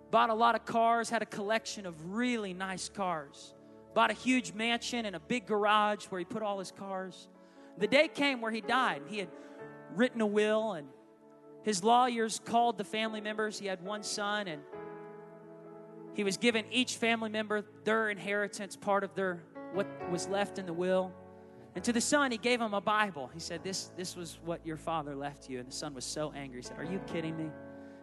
[0.09, 3.53] bought a lot of cars, had a collection of really nice cars,
[3.93, 7.27] bought a huge mansion and a big garage where he put all his cars.
[7.77, 9.03] The day came where he died.
[9.07, 9.29] He had
[9.93, 10.87] written a will, and
[11.67, 13.59] his lawyers called the family members.
[13.59, 14.61] He had one son, and
[16.13, 20.65] he was given each family member their inheritance, part of their what was left in
[20.65, 21.11] the will.
[21.75, 23.29] And to the son, he gave him a Bible.
[23.33, 25.59] He said, This, this was what your father left you.
[25.59, 26.59] And the son was so angry.
[26.59, 27.49] He said, Are you kidding me?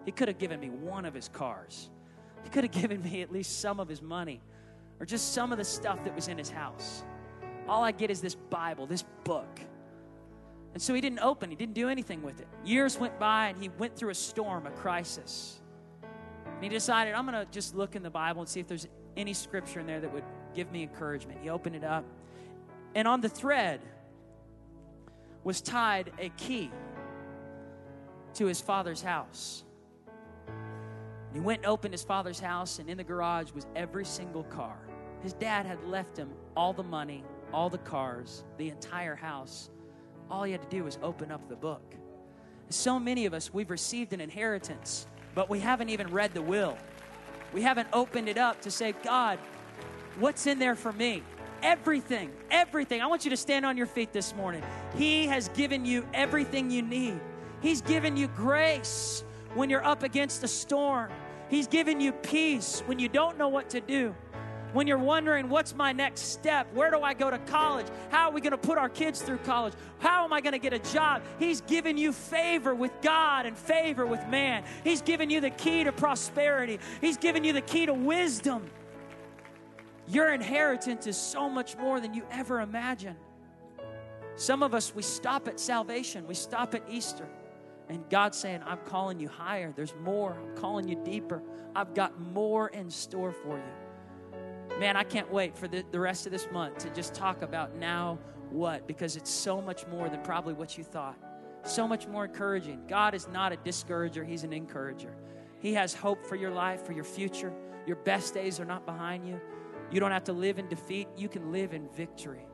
[0.04, 1.88] He could have given me one of his cars.
[2.42, 4.42] He could have given me at least some of his money
[5.00, 7.02] or just some of the stuff that was in his house.
[7.66, 9.58] All I get is this Bible, this book.
[10.74, 12.48] And so he didn't open, he didn't do anything with it.
[12.64, 15.60] Years went by and he went through a storm, a crisis.
[16.02, 18.88] And he decided, I'm going to just look in the Bible and see if there's
[19.16, 21.38] any scripture in there that would give me encouragement.
[21.42, 22.04] He opened it up,
[22.94, 23.80] and on the thread
[25.44, 26.70] was tied a key
[28.34, 29.62] to his father's house.
[31.32, 34.78] He went and opened his father's house, and in the garage was every single car.
[35.22, 39.70] His dad had left him all the money, all the cars, the entire house.
[40.30, 41.94] All he had to do was open up the book.
[42.70, 46.76] So many of us, we've received an inheritance, but we haven't even read the will.
[47.52, 49.38] We haven't opened it up to say, God,
[50.18, 51.22] what's in there for me?
[51.62, 53.00] Everything, everything.
[53.00, 54.62] I want you to stand on your feet this morning.
[54.96, 57.20] He has given you everything you need.
[57.60, 61.10] He's given you grace when you're up against a storm.
[61.48, 64.14] He's given you peace when you don't know what to do
[64.74, 66.66] when you're wondering, what's my next step?
[66.74, 67.86] Where do I go to college?
[68.10, 69.72] How are we going to put our kids through college?
[70.00, 71.22] How am I going to get a job?
[71.38, 74.64] He's given you favor with God and favor with man.
[74.82, 78.68] He's given you the key to prosperity, He's given you the key to wisdom.
[80.08, 83.16] Your inheritance is so much more than you ever imagined.
[84.36, 87.26] Some of us, we stop at salvation, we stop at Easter.
[87.88, 89.72] And God's saying, I'm calling you higher.
[89.76, 90.34] There's more.
[90.34, 91.42] I'm calling you deeper.
[91.76, 93.83] I've got more in store for you.
[94.78, 97.76] Man, I can't wait for the, the rest of this month to just talk about
[97.76, 98.18] now
[98.50, 101.16] what, because it's so much more than probably what you thought.
[101.64, 102.82] So much more encouraging.
[102.88, 105.14] God is not a discourager, He's an encourager.
[105.60, 107.52] He has hope for your life, for your future.
[107.86, 109.40] Your best days are not behind you.
[109.90, 112.46] You don't have to live in defeat, you can live in victory.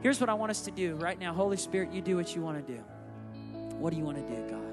[0.00, 1.32] Here's what I want us to do right now.
[1.32, 2.80] Holy Spirit, you do what you want to do.
[3.78, 4.72] What do you want to do, God?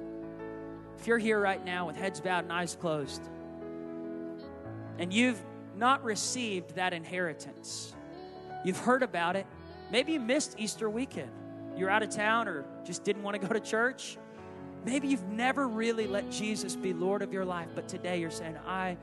[0.99, 3.21] If you're here right now with heads bowed and eyes closed,
[4.97, 5.41] and you've
[5.79, 7.95] not received that inheritance.
[8.63, 9.47] You've heard about it.
[9.91, 11.31] Maybe you missed Easter weekend.
[11.77, 14.17] You're out of town or just didn't want to go to church.
[14.85, 18.57] Maybe you've never really let Jesus be Lord of your life, but today you're saying,
[18.65, 18.97] I,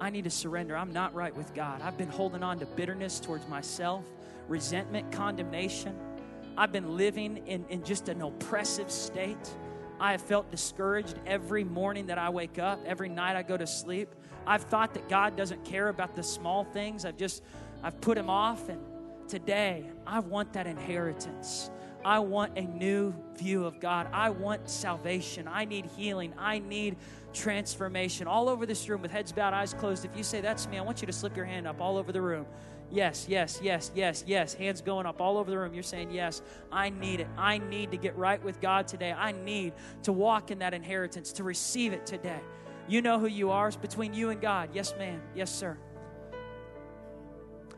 [0.00, 0.76] I need to surrender.
[0.76, 1.82] I'm not right with God.
[1.82, 4.04] I've been holding on to bitterness towards myself,
[4.48, 5.96] resentment, condemnation.
[6.56, 9.50] I've been living in, in just an oppressive state.
[10.00, 13.66] I have felt discouraged every morning that I wake up, every night I go to
[13.66, 14.14] sleep.
[14.46, 17.04] I've thought that God doesn't care about the small things.
[17.04, 17.42] I've just,
[17.82, 18.68] I've put him off.
[18.68, 18.80] And
[19.28, 21.70] today, I want that inheritance.
[22.04, 24.08] I want a new view of God.
[24.12, 25.48] I want salvation.
[25.48, 26.34] I need healing.
[26.38, 26.96] I need
[27.32, 28.26] transformation.
[28.26, 30.04] All over this room with heads bowed, eyes closed.
[30.04, 32.12] If you say, That's me, I want you to slip your hand up all over
[32.12, 32.46] the room.
[32.90, 34.54] Yes, yes, yes, yes, yes.
[34.54, 35.72] Hands going up all over the room.
[35.72, 37.28] You're saying, Yes, I need it.
[37.38, 39.12] I need to get right with God today.
[39.12, 42.40] I need to walk in that inheritance, to receive it today.
[42.86, 43.68] You know who you are.
[43.68, 44.70] It's between you and God.
[44.72, 45.20] Yes, ma'am.
[45.34, 45.78] Yes, sir.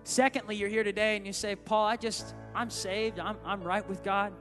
[0.02, 3.18] Secondly, you're here today and you say, Paul, I just, I'm saved.
[3.18, 4.32] I'm, I'm right with God.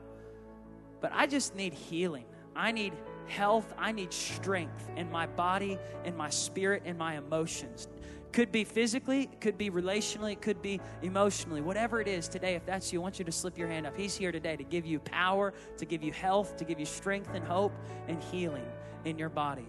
[1.00, 2.24] But I just need healing.
[2.54, 2.92] I need
[3.26, 3.74] health.
[3.76, 7.88] I need strength in my body, in my spirit, in my emotions.
[8.32, 11.60] Could be physically, could be relationally, could be emotionally.
[11.60, 13.96] Whatever it is today, if that's you, I want you to slip your hand up.
[13.96, 17.30] He's here today to give you power, to give you health, to give you strength
[17.34, 17.72] and hope
[18.08, 18.66] and healing
[19.04, 19.66] in your body.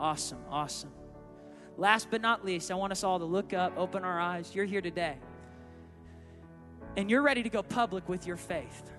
[0.00, 0.92] Awesome, awesome.
[1.76, 4.54] Last but not least, I want us all to look up, open our eyes.
[4.54, 5.16] You're here today.
[6.96, 8.90] And you're ready to go public with your faith.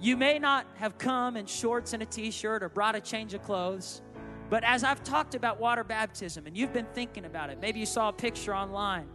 [0.00, 3.34] You may not have come in shorts and a t shirt or brought a change
[3.34, 4.02] of clothes,
[4.50, 7.86] but as I've talked about water baptism and you've been thinking about it, maybe you
[7.86, 9.08] saw a picture online,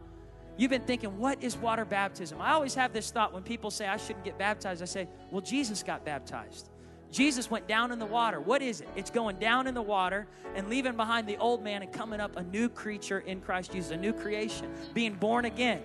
[0.57, 2.41] you've been thinking, what is water baptism?
[2.41, 5.41] I always have this thought when people say I shouldn't get baptized, I say, well,
[5.41, 6.70] Jesus got baptized.
[7.11, 8.39] Jesus went down in the water.
[8.39, 8.87] What is it?
[8.95, 12.37] It's going down in the water and leaving behind the old man and coming up
[12.37, 15.81] a new creature in Christ Jesus, a new creation, being born again.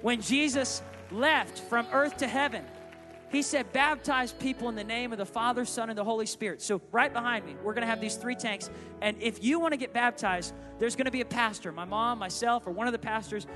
[0.00, 2.64] When Jesus left from earth to heaven,
[3.30, 6.60] he said, Baptize people in the name of the Father, Son, and the Holy Spirit.
[6.62, 8.70] So, right behind me, we're going to have these three tanks.
[9.00, 12.18] And if you want to get baptized, there's going to be a pastor, my mom,
[12.18, 13.46] myself, or one of the pastors.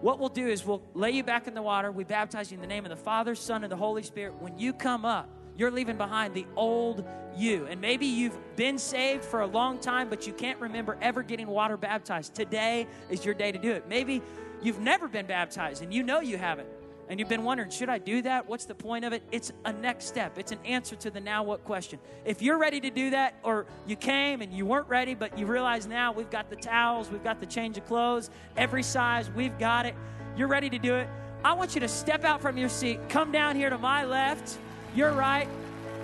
[0.00, 1.90] What we'll do is we'll lay you back in the water.
[1.90, 4.34] We baptize you in the name of the Father, Son, and the Holy Spirit.
[4.40, 7.04] When you come up, you're leaving behind the old
[7.36, 7.66] you.
[7.66, 11.48] And maybe you've been saved for a long time, but you can't remember ever getting
[11.48, 12.34] water baptized.
[12.34, 13.86] Today is your day to do it.
[13.88, 14.22] Maybe
[14.62, 16.68] you've never been baptized and you know you haven't.
[17.08, 18.46] And you've been wondering, should I do that?
[18.46, 19.22] What's the point of it?
[19.32, 20.38] It's a next step.
[20.38, 21.98] It's an answer to the now what question.
[22.26, 25.46] If you're ready to do that, or you came and you weren't ready, but you
[25.46, 29.58] realize now we've got the towels, we've got the change of clothes, every size, we've
[29.58, 29.94] got it.
[30.36, 31.08] You're ready to do it.
[31.42, 34.58] I want you to step out from your seat, come down here to my left
[34.94, 35.48] you're right,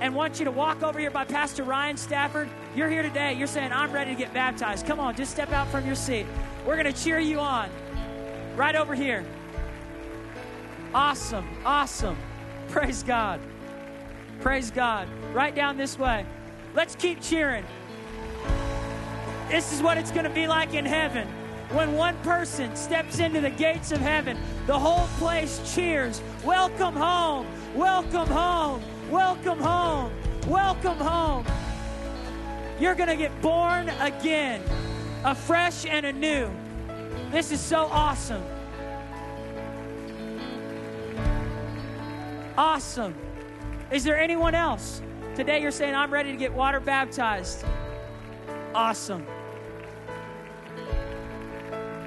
[0.01, 2.49] and want you to walk over here by Pastor Ryan Stafford.
[2.75, 3.35] You're here today.
[3.35, 4.87] You're saying, I'm ready to get baptized.
[4.87, 6.27] Come on, just step out from your seat.
[6.67, 7.71] We're going to cheer you on.
[8.57, 9.25] Right over here.
[10.95, 12.17] Awesome, awesome.
[12.69, 13.41] Praise God.
[14.41, 15.09] Praise God.
[15.33, 16.27] Right down this way.
[16.75, 17.65] Let's keep cheering.
[19.49, 21.29] This is what it's going to be like in heaven.
[21.75, 26.23] When one person steps into the gates of heaven, the whole place cheers.
[26.45, 27.49] Welcome home.
[27.75, 28.81] Welcome home.
[29.11, 30.13] Welcome home.
[30.47, 31.45] Welcome home.
[32.79, 34.63] You're going to get born again,
[35.25, 36.49] afresh and anew.
[37.33, 38.45] This is so awesome.
[42.57, 43.17] Awesome.
[43.91, 45.03] Is there anyone else?
[45.35, 47.65] Today you're saying, I'm ready to get water baptized.
[48.77, 49.27] Awesome.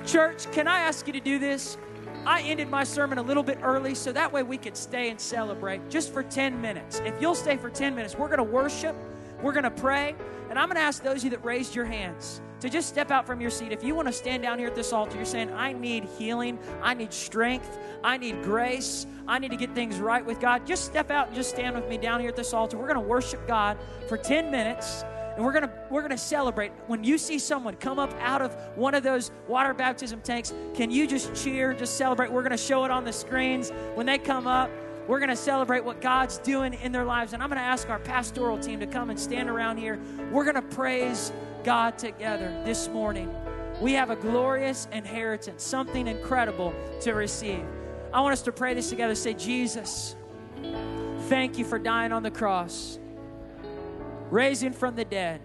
[0.08, 1.78] Church, can I ask you to do this?
[2.26, 5.20] I ended my sermon a little bit early so that way we could stay and
[5.20, 7.02] celebrate just for 10 minutes.
[7.04, 8.96] If you'll stay for 10 minutes, we're going to worship,
[9.44, 10.16] we're going to pray,
[10.50, 13.12] and I'm going to ask those of you that raised your hands to just step
[13.12, 13.74] out from your seat.
[13.74, 16.58] If you want to stand down here at this altar, you're saying, I need healing,
[16.82, 20.86] I need strength, I need grace, I need to get things right with God, just
[20.86, 22.78] step out and just stand with me down here at this altar.
[22.78, 23.78] We're going to worship God
[24.08, 25.04] for 10 minutes
[25.38, 28.94] and we're gonna we're gonna celebrate when you see someone come up out of one
[28.94, 32.92] of those water baptism tanks can you just cheer just celebrate we're gonna show it
[32.92, 34.70] on the screens when they come up
[35.08, 37.34] we're going to celebrate what God's doing in their lives.
[37.34, 40.00] And I'm going to ask our pastoral team to come and stand around here.
[40.32, 41.32] We're going to praise
[41.64, 43.34] God together this morning.
[43.80, 47.64] We have a glorious inheritance, something incredible to receive.
[48.14, 49.16] I want us to pray this together.
[49.16, 50.16] Say, Jesus,
[51.30, 53.00] thank you for dying on the cross,
[54.30, 55.42] raising from the dead,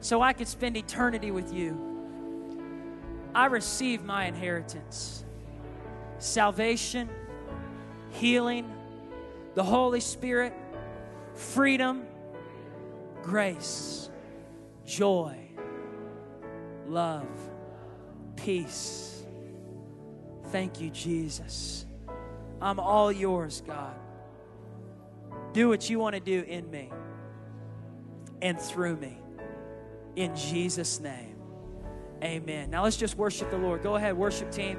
[0.00, 1.78] so I could spend eternity with you.
[3.34, 5.24] I receive my inheritance
[6.18, 7.08] salvation,
[8.10, 8.72] healing,
[9.54, 10.54] the Holy Spirit,
[11.34, 12.06] freedom,
[13.22, 14.04] grace
[14.84, 15.36] joy,
[16.86, 17.26] love,
[18.36, 19.24] peace.
[20.46, 21.86] Thank you, Jesus.
[22.60, 23.94] I'm all yours, God.
[25.52, 26.90] Do what you want to do in me
[28.44, 29.18] and through me.
[30.16, 31.34] In Jesus' name.
[32.22, 32.70] Amen.
[32.70, 33.82] Now let's just worship the Lord.
[33.82, 34.78] Go ahead, worship team.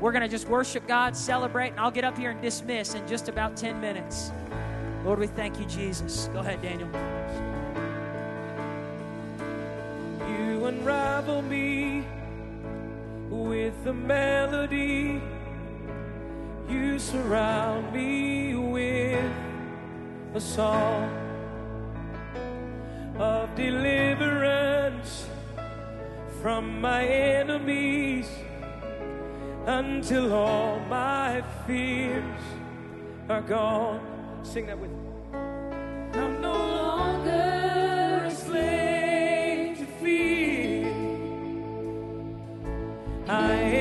[0.00, 3.06] We're going to just worship God, celebrate, and I'll get up here and dismiss in
[3.06, 4.32] just about 10 minutes.
[5.04, 6.28] Lord, we thank you, Jesus.
[6.32, 6.88] Go ahead, Daniel.
[10.28, 12.04] You unravel me
[13.28, 15.20] with a melody.
[16.68, 19.30] You surround me with
[20.34, 21.23] a song
[23.18, 25.28] of deliverance
[26.42, 28.28] from my enemies
[29.66, 32.40] until all my fears
[33.28, 34.00] are gone.
[34.42, 34.96] Sing that with me.
[35.32, 40.92] I'm no longer a slave to fear.
[43.28, 43.73] I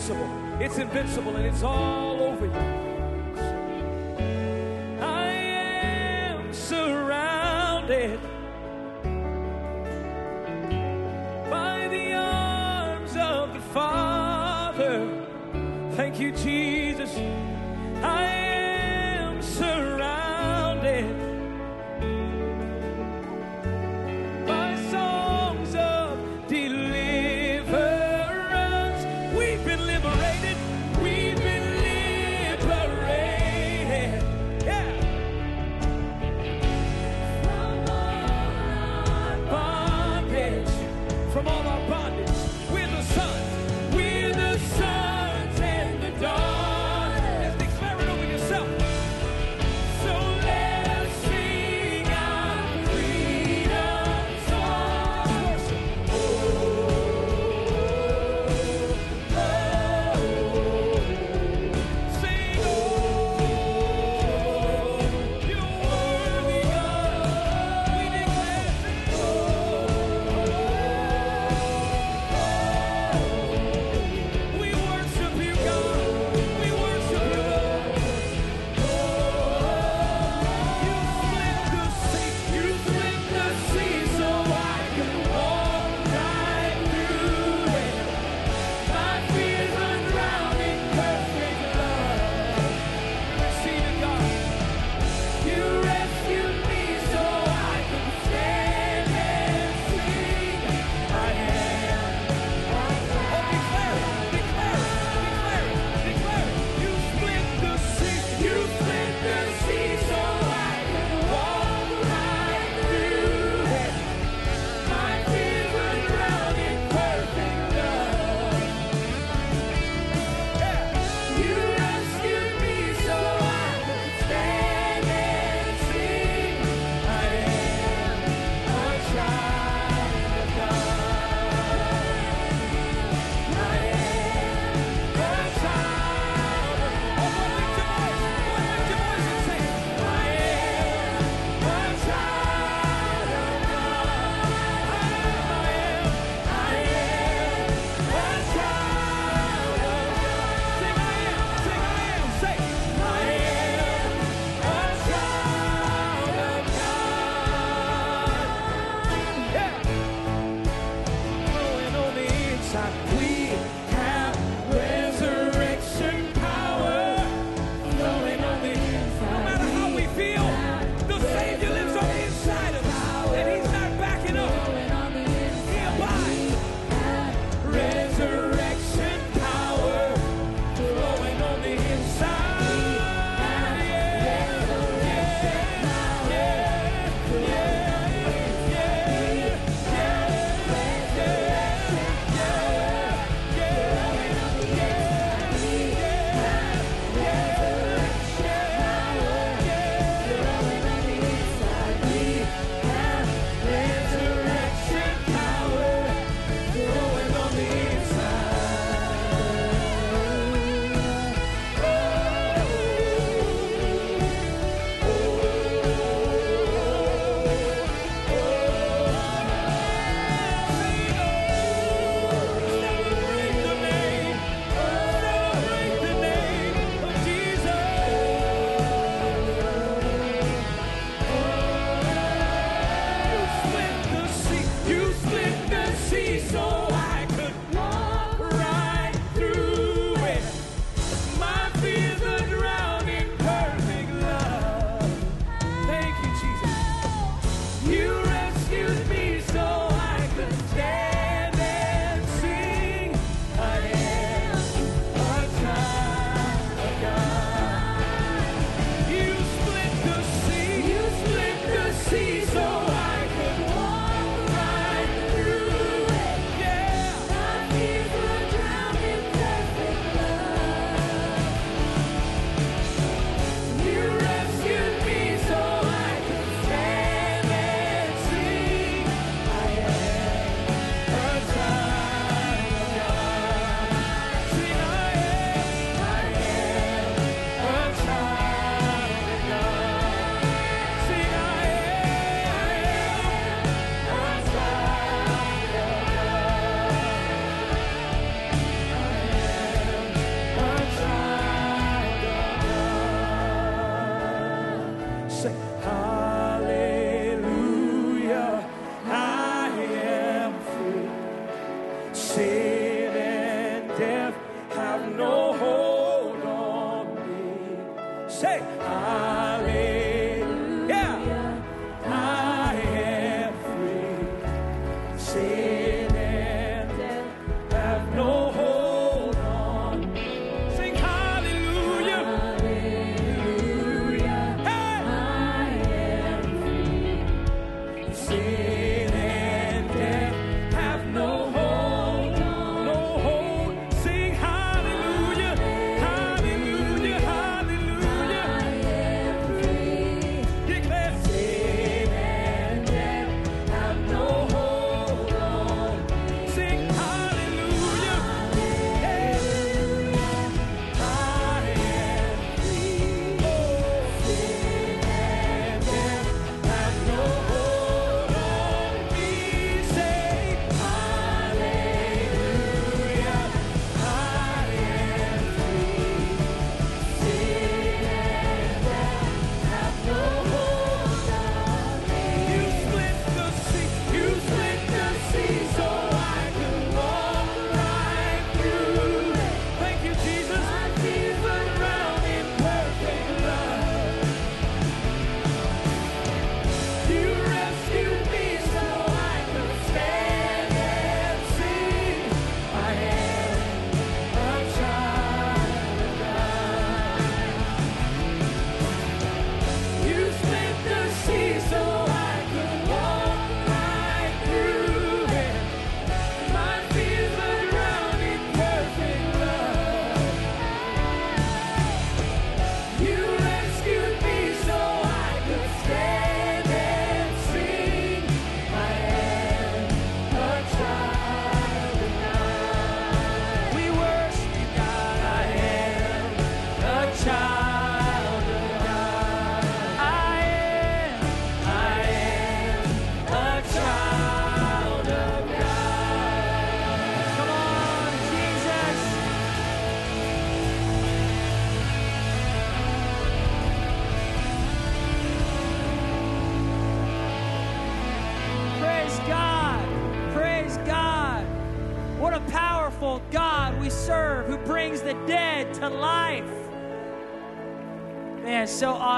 [0.00, 0.60] invincible.
[0.60, 2.52] It's invincible and it's all over you.
[5.00, 8.20] I am surrounded
[11.50, 15.26] by the arms of the Father.
[15.96, 17.14] Thank you, Jesus.
[18.00, 18.39] death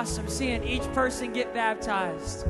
[0.03, 2.45] awesome seeing each person get baptized.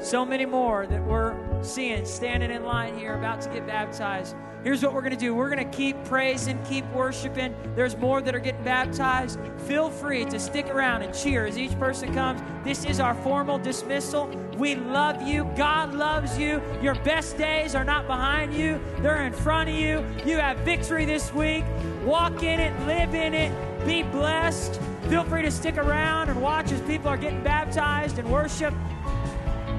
[0.00, 4.36] So many more that we're seeing standing in line here about to get baptized.
[4.62, 7.52] Here's what we're going to do we're going to keep praising, keep worshiping.
[7.74, 9.40] There's more that are getting baptized.
[9.66, 12.40] Feel free to stick around and cheer as each person comes.
[12.62, 14.28] This is our formal dismissal.
[14.56, 15.50] We love you.
[15.56, 16.62] God loves you.
[16.80, 20.06] Your best days are not behind you, they're in front of you.
[20.24, 21.64] You have victory this week.
[22.04, 24.80] Walk in it, live in it, be blessed.
[25.08, 28.72] Feel free to stick around and watch as people are getting baptized and worship.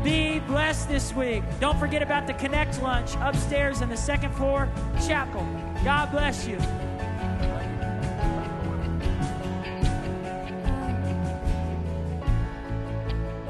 [0.03, 1.43] Be blessed this week.
[1.59, 4.69] Don't forget about the Connect lunch upstairs in the second floor
[5.07, 5.47] chapel.
[5.83, 6.57] God bless you.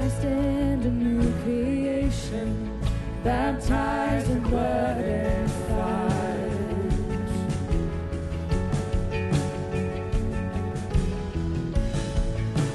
[0.00, 2.80] I stand a new creation,
[3.24, 6.13] baptized in blood and fire.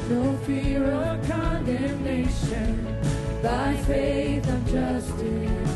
[0.09, 2.83] No fear or condemnation,
[3.43, 5.68] by faith I'm justified.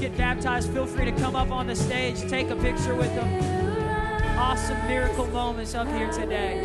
[0.00, 4.38] Member baptized, feel free to come up on the stage, take a picture with them.
[4.38, 6.60] Awesome miracle moments up here today.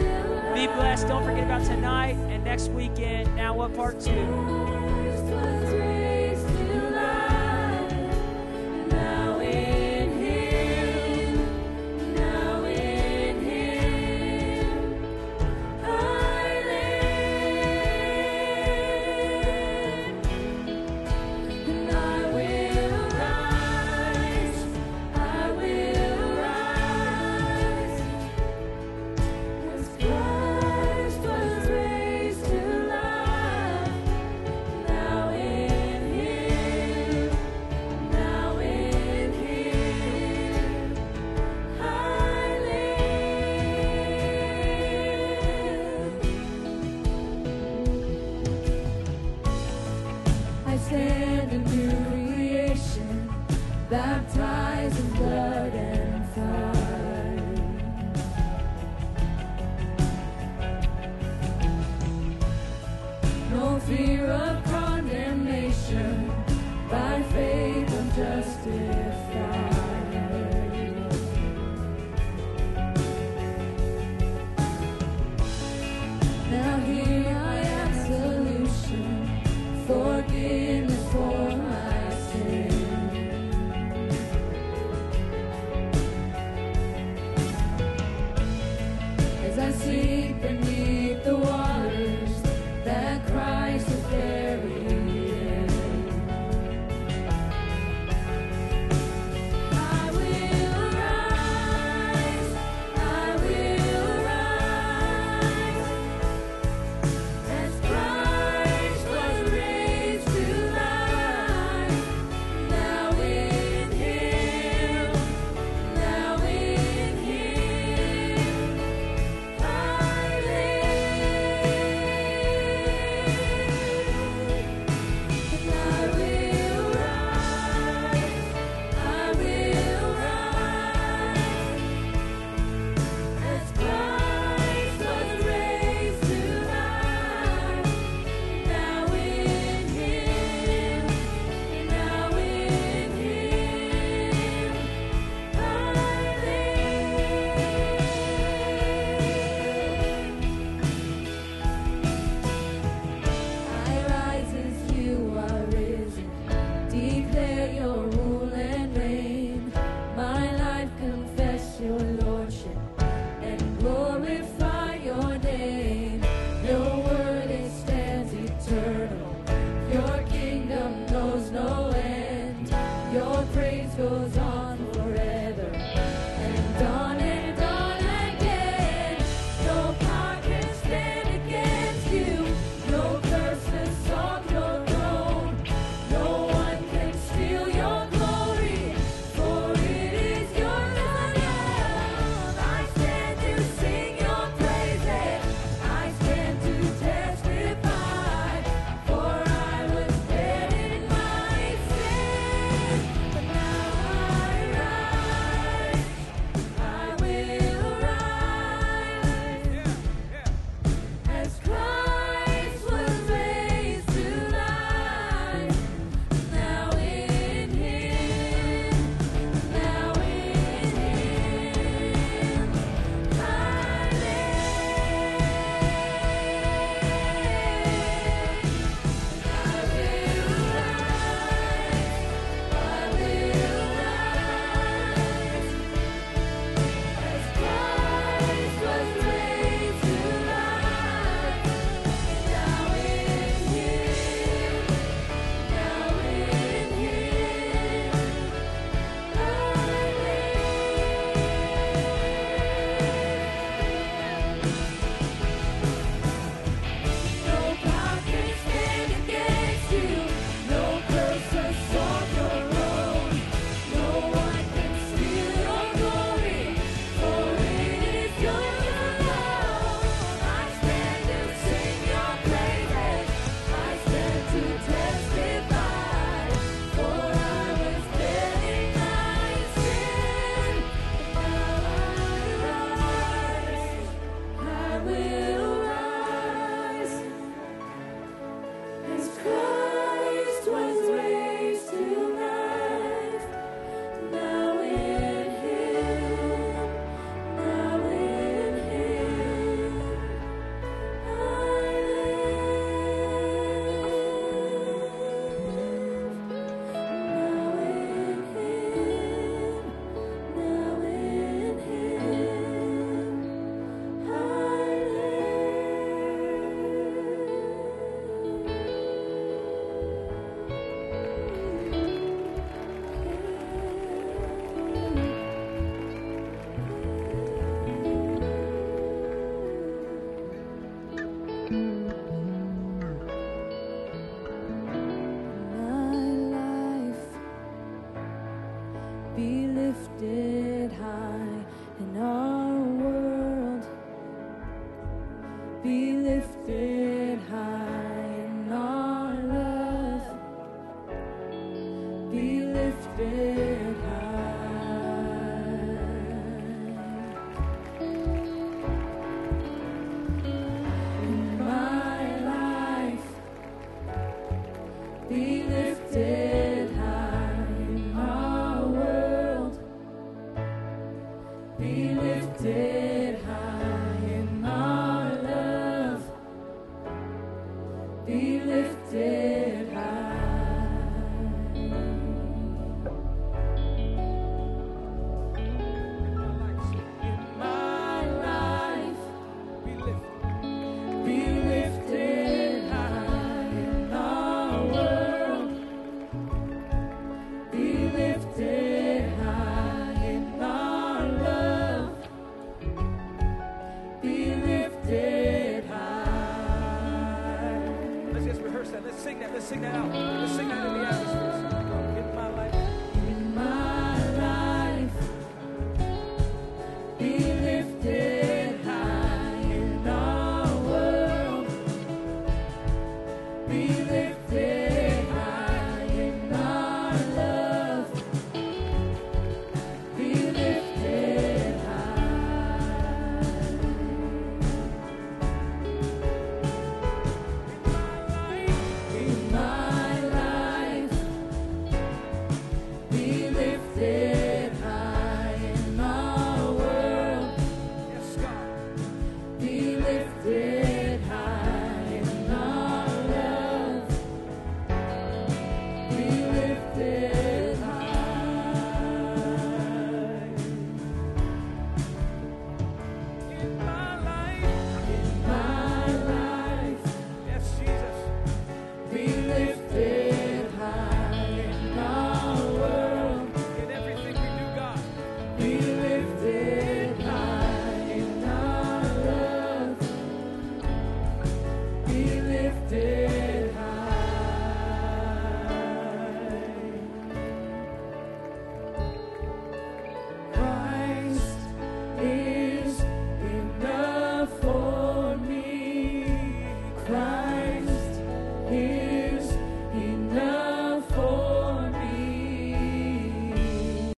[0.53, 1.07] Be blessed.
[1.07, 3.36] Don't forget about tonight and next weekend.
[3.36, 4.72] Now, what part two?